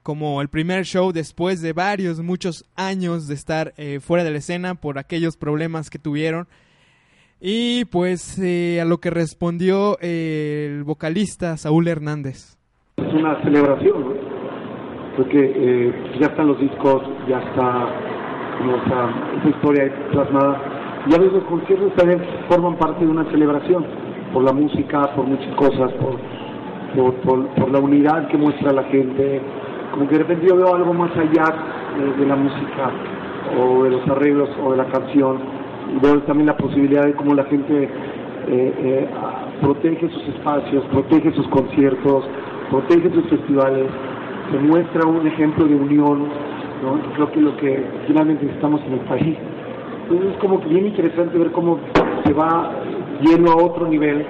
como 0.04 0.42
el 0.42 0.50
primer 0.50 0.86
show 0.86 1.12
después 1.12 1.62
de 1.62 1.74
varios 1.74 2.22
muchos 2.22 2.66
años 2.76 3.28
de 3.28 3.34
estar 3.34 3.74
eh, 3.78 4.00
fuera 4.00 4.24
de 4.24 4.32
la 4.32 4.38
escena 4.38 4.76
por 4.76 5.00
aquellos 5.00 5.36
problemas 5.38 5.90
que 5.90 5.98
tuvieron. 5.98 6.48
Y 7.42 7.86
pues 7.86 8.38
eh, 8.40 8.80
a 8.82 8.86
lo 8.86 9.00
que 9.00 9.10
respondió 9.10 9.98
eh, 10.02 10.68
el 10.70 10.84
vocalista 10.84 11.58
Saúl 11.58 11.88
Hernández. 11.88 12.58
Es 12.98 13.14
una 13.14 13.42
celebración, 13.44 14.02
¿no? 14.02 14.36
porque 15.16 15.40
eh, 15.40 15.94
ya 16.20 16.28
están 16.28 16.48
los 16.48 16.60
discos, 16.60 17.02
ya 17.28 17.40
está 17.40 18.14
como 18.58 18.76
esa, 18.78 19.10
esa 19.39 19.50
historia 19.50 19.91
plasmada. 20.12 20.58
Y 21.08 21.13
a 21.13 21.18
veces 21.18 21.34
los 21.34 21.44
conciertos 21.44 21.94
también 21.96 22.22
forman 22.50 22.76
parte 22.76 23.06
de 23.06 23.12
una 23.12 23.26
celebración, 23.26 23.86
por 24.34 24.44
la 24.44 24.54
música, 24.54 25.13
por 25.15 25.26
muchas 25.26 25.54
cosas, 25.56 25.91
por, 25.94 27.13
por, 27.24 27.46
por, 27.48 27.72
la 27.72 27.80
unidad 27.80 28.28
que 28.28 28.38
muestra 28.38 28.72
la 28.74 28.84
gente. 28.86 29.41
Como 29.91 30.08
que 30.08 30.18
de 30.18 30.24
repente 30.24 30.48
yo 30.48 30.58
veo 30.58 30.74
algo 30.74 30.94
más 30.94 31.12
allá 31.15 31.46
de 32.18 32.26
la 32.26 32.36
música 32.36 32.91
o 33.58 33.84
de 33.84 33.91
los 33.91 34.08
arreglos 34.10 34.50
o 34.63 34.72
de 34.72 34.78
la 34.78 34.86
canción 34.86 35.38
veo 36.02 36.20
también 36.22 36.48
la 36.48 36.58
posibilidad 36.58 37.06
de 37.06 37.13
cómo 37.13 37.34
la 37.34 37.44
gente 37.46 37.84
eh, 37.84 37.89
eh, 38.48 39.08
protege 39.62 40.10
sus 40.10 40.28
espacios, 40.30 40.84
protege 40.91 41.32
sus 41.34 41.48
conciertos, 41.48 42.26
protege 42.70 43.10
sus 43.12 43.26
festivales, 43.30 43.88
se 44.52 44.60
muestra 44.60 45.08
un 45.08 45.26
ejemplo 45.28 45.65
de 45.65 45.76
unión, 45.76 46.28
¿no? 46.82 47.00
creo 47.14 47.32
que 47.32 47.42
lo 47.42 47.58
que 47.58 47.86
finalmente 48.08 48.46
necesitamos 48.46 48.82
en 48.86 48.94
el 48.94 49.00
país. 49.02 49.38
Entonces 50.04 50.34
es 50.34 50.38
como 50.38 50.62
que 50.62 50.68
bien 50.70 50.88
interesante 50.88 51.38
ver 51.38 51.52
cómo 51.52 51.80
se 52.26 52.34
va 52.34 52.72
yendo 53.22 53.52
a 53.52 53.56
otro 53.56 53.88
nivel 53.88 54.26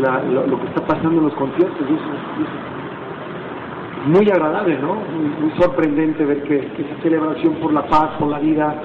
la, 0.00 0.22
lo, 0.22 0.46
lo, 0.46 0.60
que 0.60 0.66
está 0.66 0.86
pasando 0.86 1.18
en 1.18 1.24
los 1.24 1.34
conciertos. 1.34 1.78
Y 1.80 1.94
eso, 1.94 2.04
es 2.42 4.08
muy 4.08 4.30
agradable, 4.30 4.78
¿no? 4.78 4.94
Muy, 4.94 5.28
muy 5.40 5.60
sorprendente 5.60 6.24
ver 6.24 6.42
que, 6.42 6.60
que 6.60 6.82
esa 6.82 7.02
celebración 7.02 7.54
por 7.54 7.72
la 7.72 7.86
paz, 7.86 8.10
por 8.18 8.28
la 8.28 8.38
vida, 8.38 8.82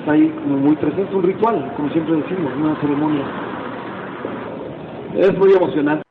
está 0.00 0.12
ahí 0.12 0.28
como 0.42 0.58
muy 0.58 0.76
presente, 0.76 1.14
un 1.14 1.22
ritual, 1.22 1.72
como 1.76 1.90
siempre 1.90 2.16
decimos, 2.16 2.52
una 2.56 2.80
ceremonia. 2.80 3.24
Es 5.16 5.38
muy 5.38 5.52
emocionante. 5.52 6.04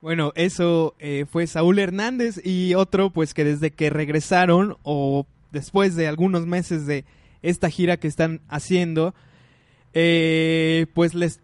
Bueno, 0.00 0.32
eso 0.34 0.94
eh, 0.98 1.26
fue 1.30 1.46
Saúl 1.46 1.78
Hernández 1.78 2.40
y 2.44 2.74
otro 2.74 3.10
pues 3.10 3.34
que 3.34 3.44
desde 3.44 3.70
que 3.70 3.90
regresaron 3.90 4.76
o 4.82 5.26
después 5.52 5.96
de 5.96 6.06
algunos 6.06 6.46
meses 6.46 6.86
de 6.86 7.04
esta 7.42 7.70
gira 7.70 7.96
que 7.96 8.08
están 8.08 8.40
haciendo, 8.48 9.14
eh, 9.94 10.86
pues 10.94 11.14
les, 11.14 11.40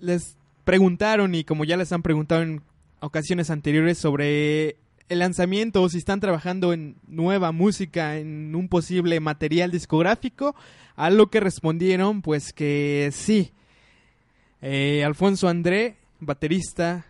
les 0.00 0.36
preguntaron 0.64 1.34
y 1.34 1.44
como 1.44 1.64
ya 1.64 1.76
les 1.76 1.92
han 1.92 2.02
preguntado 2.02 2.42
en 2.42 2.62
ocasiones 3.00 3.50
anteriores 3.50 3.98
sobre 3.98 4.76
el 5.08 5.18
lanzamiento 5.18 5.82
o 5.82 5.88
si 5.88 5.98
están 5.98 6.20
trabajando 6.20 6.72
en 6.72 6.96
nueva 7.06 7.52
música, 7.52 8.16
en 8.16 8.54
un 8.54 8.68
posible 8.68 9.20
material 9.20 9.70
discográfico, 9.70 10.54
a 10.96 11.10
lo 11.10 11.28
que 11.28 11.40
respondieron 11.40 12.22
pues 12.22 12.52
que 12.52 13.10
sí. 13.12 13.52
Eh, 14.62 15.04
Alfonso 15.04 15.48
André, 15.48 15.96
baterista, 16.20 17.04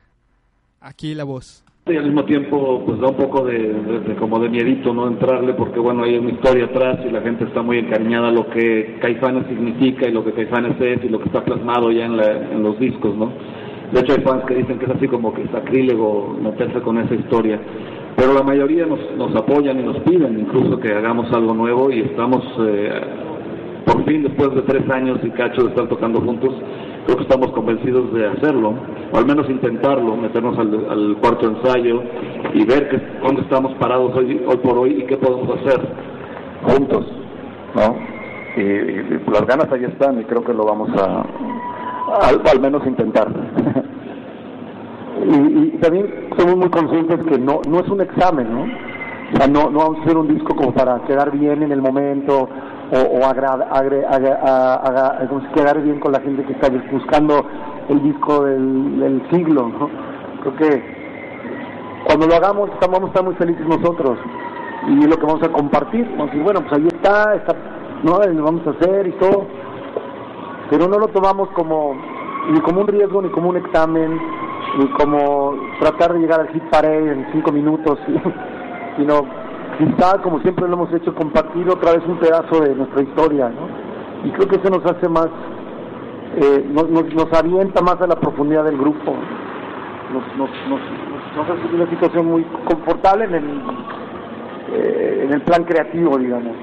aquí 0.81 1.15
la 1.15 1.25
voz. 1.25 1.64
Y 1.87 1.97
al 1.99 2.07
mismo 2.07 2.25
tiempo 2.25 2.83
pues 2.87 2.99
da 2.99 3.09
un 3.09 3.17
poco 3.17 3.45
de, 3.45 3.59
de, 3.59 4.15
como 4.17 4.39
de 4.39 4.49
miedito 4.49 4.95
no 4.95 5.07
entrarle 5.07 5.53
porque 5.53 5.79
bueno 5.79 6.05
hay 6.05 6.17
una 6.17 6.31
historia 6.31 6.65
atrás 6.65 7.01
y 7.07 7.11
la 7.11 7.21
gente 7.21 7.45
está 7.45 7.61
muy 7.61 7.77
encariñada 7.77 8.29
a 8.29 8.33
lo 8.33 8.49
que 8.49 8.97
Caifanes 9.03 9.47
significa 9.49 10.09
y 10.09 10.13
lo 10.13 10.25
que 10.25 10.33
Caifanes 10.33 10.81
es 10.81 11.05
y 11.05 11.11
lo 11.11 11.19
que 11.19 11.27
está 11.27 11.45
plasmado 11.45 11.93
ya 11.93 12.07
en, 12.07 12.17
la, 12.17 12.53
en 12.53 12.63
los 12.63 12.79
discos, 12.79 13.15
¿no? 13.15 13.33
De 13.93 14.01
hecho, 14.01 14.15
hay 14.15 14.23
fans 14.23 14.45
que 14.47 14.55
dicen 14.55 14.79
que 14.79 14.87
es 14.87 14.93
así 14.93 15.07
como 15.07 15.35
que 15.35 15.47
sacrílego 15.49 16.35
meterse 16.43 16.81
con 16.81 16.97
esa 16.97 17.15
historia. 17.15 17.61
Pero 18.17 18.33
la 18.33 18.43
mayoría 18.43 18.87
nos, 18.87 19.01
nos 19.19 19.37
apoyan 19.37 19.79
y 19.79 19.83
nos 19.83 19.99
piden 19.99 20.41
incluso 20.41 20.81
que 20.81 20.91
hagamos 20.91 21.31
algo 21.33 21.53
nuevo 21.53 21.91
y 21.91 22.01
estamos, 22.01 22.43
eh, 22.61 22.93
por 23.85 24.07
fin, 24.07 24.23
después 24.23 24.55
de 24.55 24.63
tres 24.63 24.89
años 24.89 25.21
y 25.23 25.29
cacho 25.29 25.65
de 25.65 25.69
estar 25.69 25.87
tocando 25.89 26.23
juntos, 26.23 26.55
creo 27.05 27.17
que 27.19 27.23
estamos 27.25 27.53
convencidos 27.53 28.13
de 28.13 28.27
hacerlo, 28.27 28.75
o 29.13 29.17
al 29.17 29.27
menos 29.27 29.49
intentarlo, 29.49 30.17
meternos 30.17 30.59
al, 30.59 31.17
cuarto 31.21 31.49
ensayo 31.49 32.03
y 32.55 32.65
ver 32.65 32.89
que, 32.89 33.01
dónde 33.23 33.43
estamos 33.43 33.75
parados 33.75 34.15
hoy, 34.17 34.43
hoy 34.47 34.57
por 34.59 34.79
hoy 34.79 35.03
y 35.03 35.07
qué 35.07 35.17
podemos 35.17 35.59
hacer 35.59 35.81
juntos, 36.63 37.07
¿no? 37.75 37.97
Y, 38.57 39.31
las 39.31 39.47
ganas 39.47 39.71
ahí 39.73 39.85
están 39.85 40.21
y 40.21 40.25
creo 40.25 40.45
que 40.45 40.55
lo 40.55 40.65
vamos 40.65 40.91
a, 41.01 41.25
al, 42.29 42.41
al 42.51 42.61
menos 42.61 42.87
intentar. 42.87 43.29
y, 45.27 45.59
y, 45.59 45.79
también 45.81 46.31
somos 46.39 46.57
muy 46.57 46.71
conscientes 46.71 47.21
que 47.29 47.39
no, 47.39 47.61
no 47.69 47.81
es 47.81 47.89
un 47.89 48.01
examen, 48.01 48.53
¿no? 48.53 48.63
O 48.63 49.37
sea, 49.37 49.47
no, 49.49 49.71
no 49.71 49.79
vamos 49.79 49.99
a 49.99 50.03
hacer 50.03 50.17
un 50.17 50.29
disco 50.29 50.55
como 50.55 50.73
para 50.73 51.03
quedar 51.05 51.31
bien 51.33 51.63
en 51.63 51.73
el 51.73 51.83
momento 51.83 52.49
o, 52.93 53.19
o 53.19 53.25
agrada, 53.25 53.67
agre, 53.71 54.05
aga, 54.07 55.19
quedar 55.55 55.81
bien 55.83 56.01
con 56.01 56.13
la 56.13 56.21
gente 56.21 56.45
que 56.45 56.53
está 56.53 56.69
buscando 56.91 57.47
el 57.89 58.03
disco 58.03 58.45
del, 58.45 59.23
siglo, 59.31 59.69
¿no? 59.69 59.91
Creo 60.41 60.57
que 60.57 60.95
cuando 62.05 62.27
lo 62.27 62.35
hagamos 62.35 62.71
vamos 62.81 63.05
a 63.05 63.07
estar 63.07 63.25
muy 63.25 63.35
felices 63.35 63.67
nosotros 63.67 64.19
y 64.89 65.01
es 65.01 65.09
lo 65.09 65.17
que 65.17 65.27
vamos 65.27 65.43
a 65.43 65.49
compartir. 65.49 66.09
Vamos 66.17 66.35
a 66.35 66.43
bueno, 66.43 66.61
pues 66.61 66.73
ahí 66.75 66.87
está, 66.89 67.35
está, 67.35 67.55
¿no? 68.03 68.21
Lo 68.21 68.45
vamos 68.45 68.67
a 68.67 68.71
hacer 68.71 69.07
y 69.07 69.13
todo. 69.13 69.47
Pero 70.71 70.89
no 70.89 70.99
lo 70.99 71.09
tomamos 71.09 71.49
como 71.51 71.95
ni 72.51 72.61
como 72.61 72.83
un 72.83 72.87
riesgo, 72.89 73.23
ni 73.23 73.31
como 73.31 73.51
un 73.51 73.57
examen, 73.57 74.21
ni 74.79 74.89
como 74.91 75.55
tratar 75.81 76.13
de 76.13 76.21
llegar 76.21 76.41
al 76.41 76.49
hit 76.49 76.63
parade 76.71 77.13
en 77.13 77.27
cinco 77.33 77.53
minutos, 77.53 77.99
sino 78.97 79.44
quizá, 79.79 80.21
como 80.23 80.41
siempre 80.41 80.69
lo 80.69 80.75
hemos 80.75 80.95
hecho, 80.95 81.15
compartir 81.15 81.69
otra 81.69 81.93
vez 81.93 82.03
un 82.07 82.19
pedazo 82.19 82.61
de 82.61 82.75
nuestra 82.75 83.03
historia, 83.03 83.49
¿no? 83.49 83.69
Y 84.27 84.31
creo 84.33 84.49
que 84.49 84.57
eso 84.57 84.71
nos 84.71 84.85
hace 84.85 85.09
más, 85.09 85.29
eh, 86.37 86.65
nos, 86.71 86.89
nos, 86.91 87.13
nos 87.15 87.33
avienta 87.33 87.83
más 87.83 88.01
a 88.01 88.07
la 88.07 88.17
profundidad 88.17 88.65
del 88.65 88.79
grupo. 88.79 89.15
Nos, 90.13 90.25
nos, 90.37 90.51
nos, 90.69 90.81
nos 91.37 91.51
hace 91.51 91.75
una 91.75 91.89
situación 91.91 92.27
muy 92.27 92.45
confortable 92.69 93.25
en 93.25 93.35
el, 93.35 93.63
eh, 94.73 95.21
en 95.25 95.33
el 95.33 95.43
plan 95.43 95.65
creativo, 95.65 96.17
digamos. 96.19 96.57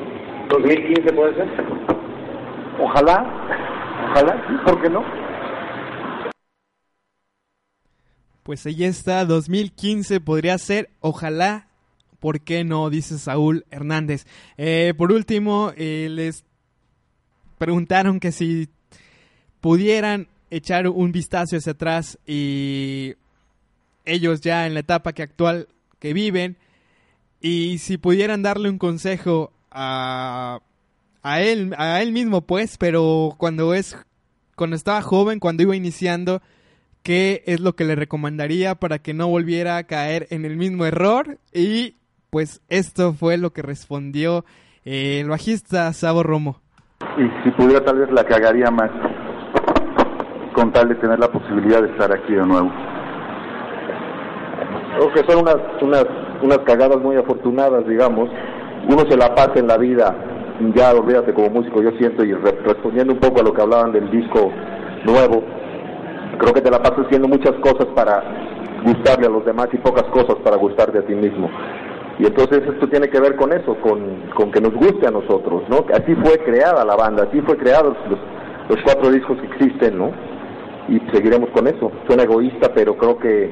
¿2015 0.49 1.15
puede 1.15 1.35
ser? 1.35 1.47
Ojalá, 2.79 3.25
ojalá, 4.09 4.45
sí, 4.47 4.53
¿por 4.65 4.81
qué 4.81 4.89
no? 4.89 5.03
Pues 8.43 8.65
ahí 8.65 8.83
está, 8.83 9.23
2015 9.25 10.19
podría 10.19 10.57
ser, 10.57 10.89
ojalá, 10.99 11.67
¿por 12.21 12.39
qué 12.39 12.63
no? 12.63 12.89
Dice 12.89 13.17
Saúl 13.17 13.65
Hernández. 13.71 14.25
Eh, 14.55 14.93
por 14.95 15.11
último, 15.11 15.73
eh, 15.75 16.07
les 16.09 16.45
preguntaron 17.57 18.19
que 18.19 18.31
si 18.31 18.69
pudieran 19.59 20.27
echar 20.51 20.87
un 20.87 21.11
vistazo 21.11 21.57
hacia 21.57 21.73
atrás 21.73 22.19
y 22.25 23.15
ellos 24.05 24.39
ya 24.41 24.67
en 24.67 24.75
la 24.75 24.81
etapa 24.81 25.13
que 25.13 25.23
actual 25.23 25.67
que 25.99 26.13
viven 26.13 26.57
y 27.41 27.79
si 27.79 27.97
pudieran 27.97 28.43
darle 28.43 28.69
un 28.69 28.77
consejo 28.77 29.51
a, 29.71 30.59
a 31.23 31.41
él 31.41 31.73
a 31.77 32.01
él 32.01 32.11
mismo 32.11 32.41
pues 32.41 32.77
pero 32.77 33.35
cuando 33.37 33.73
es 33.73 33.95
cuando 34.55 34.75
estaba 34.75 35.01
joven 35.01 35.39
cuando 35.39 35.63
iba 35.63 35.75
iniciando 35.75 36.41
qué 37.03 37.43
es 37.45 37.59
lo 37.59 37.75
que 37.75 37.85
le 37.85 37.95
recomendaría 37.95 38.75
para 38.75 38.99
que 38.99 39.13
no 39.13 39.27
volviera 39.27 39.77
a 39.77 39.83
caer 39.83 40.27
en 40.31 40.45
el 40.45 40.57
mismo 40.57 40.85
error 40.85 41.39
y 41.53 41.95
pues 42.31 42.61
esto 42.69 43.11
fue 43.13 43.37
lo 43.37 43.49
que 43.51 43.61
respondió 43.61 44.45
eh, 44.85 45.19
el 45.21 45.29
bajista 45.29 45.91
Sabo 45.91 46.23
Romo 46.23 46.55
y 47.17 47.43
si 47.43 47.51
pudiera 47.51 47.83
tal 47.83 47.99
vez 47.99 48.09
la 48.11 48.23
cagaría 48.23 48.71
más 48.71 48.89
con 50.55 50.71
tal 50.71 50.87
de 50.89 50.95
tener 50.95 51.19
la 51.19 51.27
posibilidad 51.29 51.81
de 51.81 51.89
estar 51.91 52.11
aquí 52.11 52.33
de 52.33 52.45
nuevo 52.45 52.71
Creo 54.95 55.13
que 55.13 55.31
son 55.31 55.41
unas, 55.41 55.55
unas, 55.81 56.05
unas 56.43 56.59
cagadas 56.59 56.99
muy 56.99 57.15
afortunadas, 57.15 57.87
digamos. 57.87 58.29
Uno 58.87 58.99
se 59.09 59.17
la 59.17 59.33
pasa 59.33 59.53
en 59.55 59.65
la 59.67 59.77
vida, 59.77 60.13
ya 60.75 60.91
olvídate 60.93 61.33
como 61.33 61.49
músico, 61.49 61.81
yo 61.81 61.91
siento, 61.97 62.23
y 62.23 62.33
re- 62.33 62.59
respondiendo 62.63 63.13
un 63.13 63.19
poco 63.19 63.39
a 63.39 63.43
lo 63.43 63.53
que 63.53 63.61
hablaban 63.61 63.93
del 63.93 64.11
disco 64.11 64.51
nuevo, 65.05 65.43
creo 66.37 66.53
que 66.53 66.61
te 66.61 66.69
la 66.69 66.83
pasas 66.83 67.05
haciendo 67.05 67.27
muchas 67.29 67.53
cosas 67.61 67.87
para 67.95 68.21
gustarle 68.85 69.25
a 69.27 69.29
los 69.31 69.43
demás 69.45 69.69
y 69.71 69.77
pocas 69.77 70.03
cosas 70.11 70.35
para 70.43 70.57
gustarte 70.57 70.99
a 70.99 71.05
ti 71.05 71.15
mismo. 71.15 71.49
Y 72.19 72.25
entonces 72.25 72.61
esto 72.67 72.87
tiene 72.87 73.09
que 73.09 73.19
ver 73.19 73.35
con 73.35 73.51
eso, 73.51 73.75
con, 73.81 74.29
con 74.35 74.51
que 74.51 74.61
nos 74.61 74.73
guste 74.73 75.07
a 75.07 75.11
nosotros, 75.11 75.63
¿no? 75.69 75.85
Así 75.93 76.13
fue 76.15 76.37
creada 76.39 76.85
la 76.85 76.95
banda, 76.95 77.23
así 77.23 77.41
fue 77.41 77.57
creados 77.57 77.97
los, 78.09 78.19
los 78.69 78.83
cuatro 78.83 79.11
discos 79.11 79.39
que 79.39 79.47
existen, 79.47 79.97
¿no? 79.97 80.11
Y 80.87 80.99
seguiremos 81.13 81.49
con 81.49 81.67
eso. 81.67 81.91
Suena 82.07 82.23
egoísta, 82.23 82.71
pero 82.73 82.95
creo 82.97 83.17
que 83.17 83.49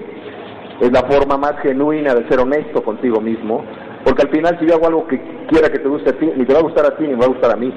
es 0.82 0.91
la 0.91 1.04
forma 1.04 1.38
más 1.38 1.60
genuina 1.62 2.15
de 2.15 2.28
ser 2.30 2.39
honesto 2.39 2.84
contigo 2.84 3.19
mismo, 3.19 3.63
porque 4.06 4.24
al 4.24 4.30
final 4.30 4.58
si 4.60 4.65
yo 4.65 4.76
hago 4.76 4.88
algo 4.88 5.08
que 5.08 5.19
quiera 5.50 5.69
que 5.69 5.80
te 5.80 5.89
guste 5.89 6.12
a 6.12 6.13
ti, 6.13 6.32
ni 6.36 6.45
te 6.45 6.54
va 6.54 6.60
a 6.60 6.63
gustar 6.63 6.86
a 6.86 6.95
ti 6.95 7.04
ni 7.04 7.10
me 7.10 7.19
va 7.19 7.26
a 7.26 7.30
gustar 7.30 7.52
a 7.52 7.58
mí, 7.58 7.74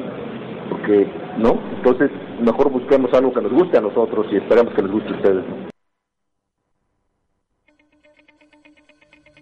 porque, 0.70 1.06
¿no? 1.38 1.58
Entonces 1.76 2.10
mejor 2.40 2.70
busquemos 2.70 3.12
algo 3.14 3.32
que 3.32 3.40
nos 3.40 3.52
guste 3.52 3.78
a 3.78 3.80
nosotros 3.80 4.26
y 4.30 4.36
esperemos 4.36 4.72
que 4.74 4.82
les 4.82 4.92
guste 4.92 5.08
a 5.08 5.16
ustedes. 5.16 5.71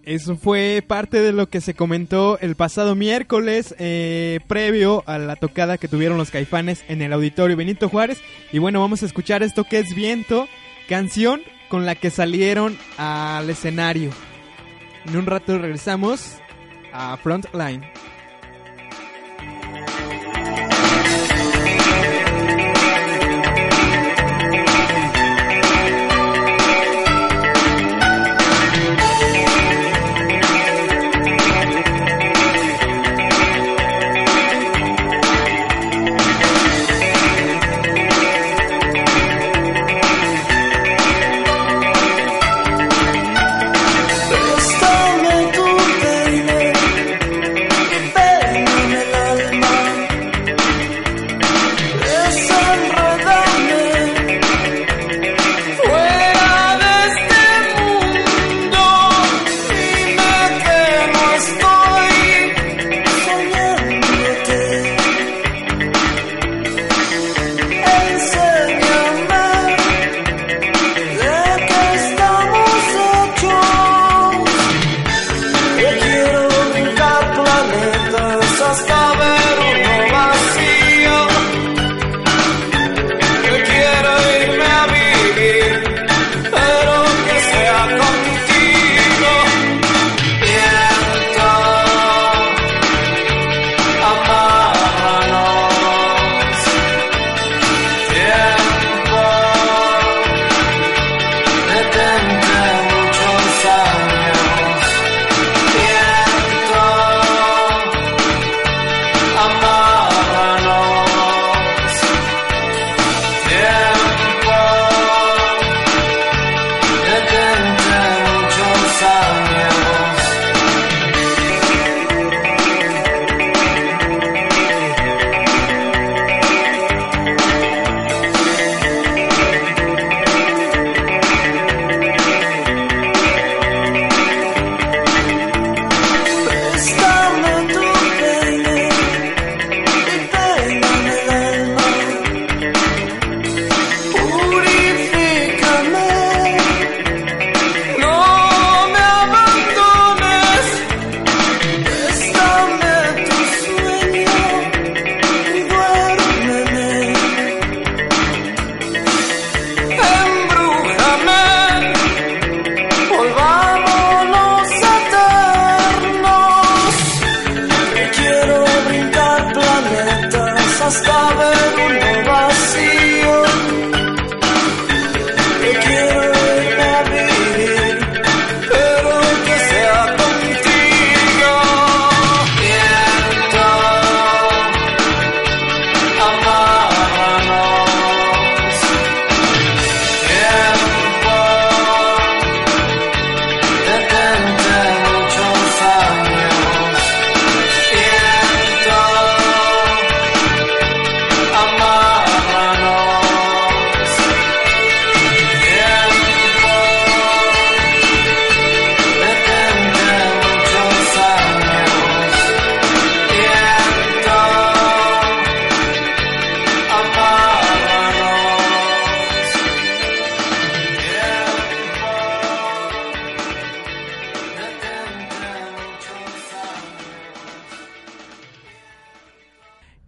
Eso 0.03 0.35
fue 0.35 0.83
parte 0.85 1.21
de 1.21 1.31
lo 1.31 1.47
que 1.47 1.61
se 1.61 1.75
comentó 1.75 2.39
el 2.39 2.55
pasado 2.55 2.95
miércoles, 2.95 3.75
eh, 3.77 4.39
previo 4.47 5.03
a 5.05 5.19
la 5.19 5.35
tocada 5.35 5.77
que 5.77 5.87
tuvieron 5.87 6.17
los 6.17 6.31
caifanes 6.31 6.83
en 6.87 7.03
el 7.03 7.13
auditorio 7.13 7.55
Benito 7.55 7.87
Juárez. 7.87 8.19
Y 8.51 8.57
bueno, 8.57 8.79
vamos 8.79 9.03
a 9.03 9.05
escuchar 9.05 9.43
esto 9.43 9.63
que 9.63 9.77
es 9.77 9.93
Viento, 9.93 10.47
canción 10.89 11.41
con 11.69 11.85
la 11.85 11.93
que 11.95 12.09
salieron 12.09 12.77
al 12.97 13.49
escenario. 13.49 14.09
En 15.05 15.17
un 15.17 15.25
rato 15.27 15.57
regresamos 15.57 16.37
a 16.91 17.15
Frontline. 17.17 17.83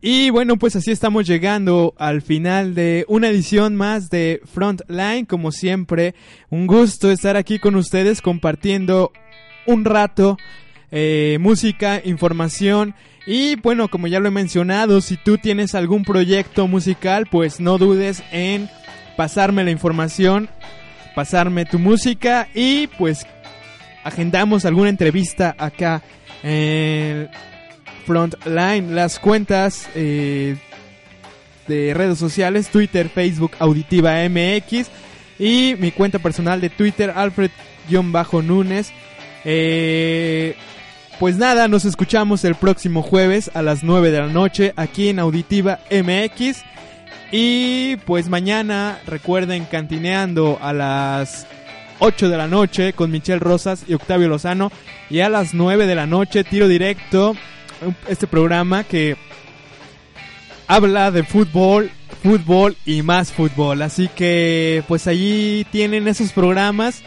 Y 0.06 0.32
bueno, 0.32 0.58
pues 0.58 0.76
así 0.76 0.91
estamos 0.91 1.26
llegando 1.26 1.93
al 1.97 2.22
final 2.22 2.76
de 2.76 3.06
una 3.08 3.30
edición 3.30 3.78
más 3.78 4.10
de 4.10 4.41
Frontline. 4.54 5.26
Como 5.26 5.54
siempre, 5.54 6.14
un 6.49 6.68
gusto 6.68 7.10
estar 7.10 7.38
aquí 7.38 7.58
con 7.58 7.76
ustedes 7.76 8.22
compartiendo 8.22 9.14
un 9.66 9.86
rato 9.86 10.38
eh, 10.91 11.38
música, 11.39 12.01
información. 12.04 12.95
Y 13.26 13.56
bueno, 13.56 13.88
como 13.88 14.08
ya 14.08 14.20
lo 14.20 14.28
he 14.28 14.32
mencionado, 14.32 14.99
si 14.99 15.16
tú 15.16 15.38
tienes 15.38 15.74
algún 15.74 16.04
proyecto 16.04 16.68
musical, 16.68 17.26
pues 17.32 17.62
no 17.62 17.78
dudes 17.78 18.24
en 18.34 18.70
pasarme 19.16 19.64
la 19.64 19.72
información, 19.72 20.49
pasarme 21.16 21.64
tu 21.64 21.80
música 21.80 22.49
y 22.54 22.88
pues 22.88 23.26
agendamos 24.04 24.66
alguna 24.66 24.89
entrevista 24.89 25.56
acá 25.58 26.04
en 26.43 27.30
Frontline. 28.06 28.95
Las 28.95 29.20
cuentas 29.20 29.89
eh, 29.95 30.56
de 31.68 31.93
redes 31.93 32.18
sociales, 32.18 32.70
Twitter, 32.70 33.10
Facebook, 33.10 33.51
Auditiva 33.60 34.16
MX 34.28 34.89
y 35.39 35.76
mi 35.80 35.91
cuenta 35.91 36.20
personal 36.20 36.62
de 36.62 36.70
Twitter, 36.70 37.14
Alfred-Núñez. 37.16 38.91
Eh, 39.45 40.56
pues 41.20 41.38
nada, 41.38 41.68
nos 41.68 41.86
escuchamos 41.86 42.43
el 42.43 42.56
próximo 42.56 43.01
jueves 43.01 43.51
a 43.54 43.62
las 43.62 43.84
9 43.84 44.12
de 44.12 44.20
la 44.20 44.28
noche 44.28 44.74
aquí 44.76 45.10
en 45.10 45.20
Auditiva 45.20 45.80
MX. 45.91 46.64
Y 47.32 47.95
pues 48.06 48.30
mañana 48.30 48.99
recuerden 49.08 49.66
cantineando 49.66 50.60
a 50.62 50.72
las 50.74 51.47
8 51.99 52.30
de 52.30 52.38
la 52.38 52.47
noche 52.47 52.93
con 52.93 53.12
Michelle 53.12 53.39
Rosas 53.39 53.86
y 53.88 53.93
Octavio 53.93 54.28
Lozano. 54.28 54.72
Y 55.10 55.22
a 55.22 55.30
las 55.30 55.54
9 55.54 55.88
de 55.88 55.95
la 55.95 56.06
noche 56.06 56.43
tiro 56.43 56.68
directo 56.68 57.36
este 58.07 58.27
programa 58.27 58.84
que 58.84 59.17
habla 60.67 61.11
de 61.11 61.23
fútbol, 61.23 61.91
fútbol 62.21 62.75
y 62.86 63.01
más 63.01 63.31
fútbol. 63.31 63.81
Así 63.81 64.07
que 64.07 64.84
pues 64.88 65.07
allí 65.07 65.65
tienen 65.71 66.07
esos 66.07 66.31
programas 66.31 67.01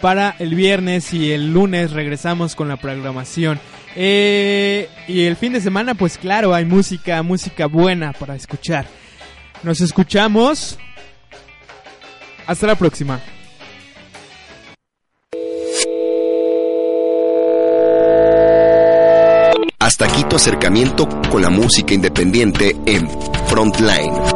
para 0.00 0.36
el 0.38 0.54
viernes 0.54 1.12
y 1.14 1.32
el 1.32 1.52
lunes 1.52 1.92
regresamos 1.92 2.54
con 2.54 2.68
la 2.68 2.76
programación. 2.76 3.60
Eh, 3.94 4.88
y 5.08 5.22
el 5.22 5.36
fin 5.36 5.54
de 5.54 5.60
semana 5.60 5.94
pues 5.94 6.18
claro 6.18 6.54
hay 6.54 6.64
música, 6.64 7.22
música 7.22 7.66
buena 7.66 8.12
para 8.12 8.34
escuchar. 8.34 8.86
Nos 9.62 9.80
escuchamos. 9.80 10.78
Hasta 12.46 12.66
la 12.66 12.76
próxima. 12.76 13.20
Hasta 19.86 20.04
aquí 20.04 20.24
tu 20.24 20.34
acercamiento 20.34 21.08
con 21.30 21.42
la 21.42 21.48
música 21.48 21.94
independiente 21.94 22.76
en 22.86 23.08
Frontline. 23.46 24.35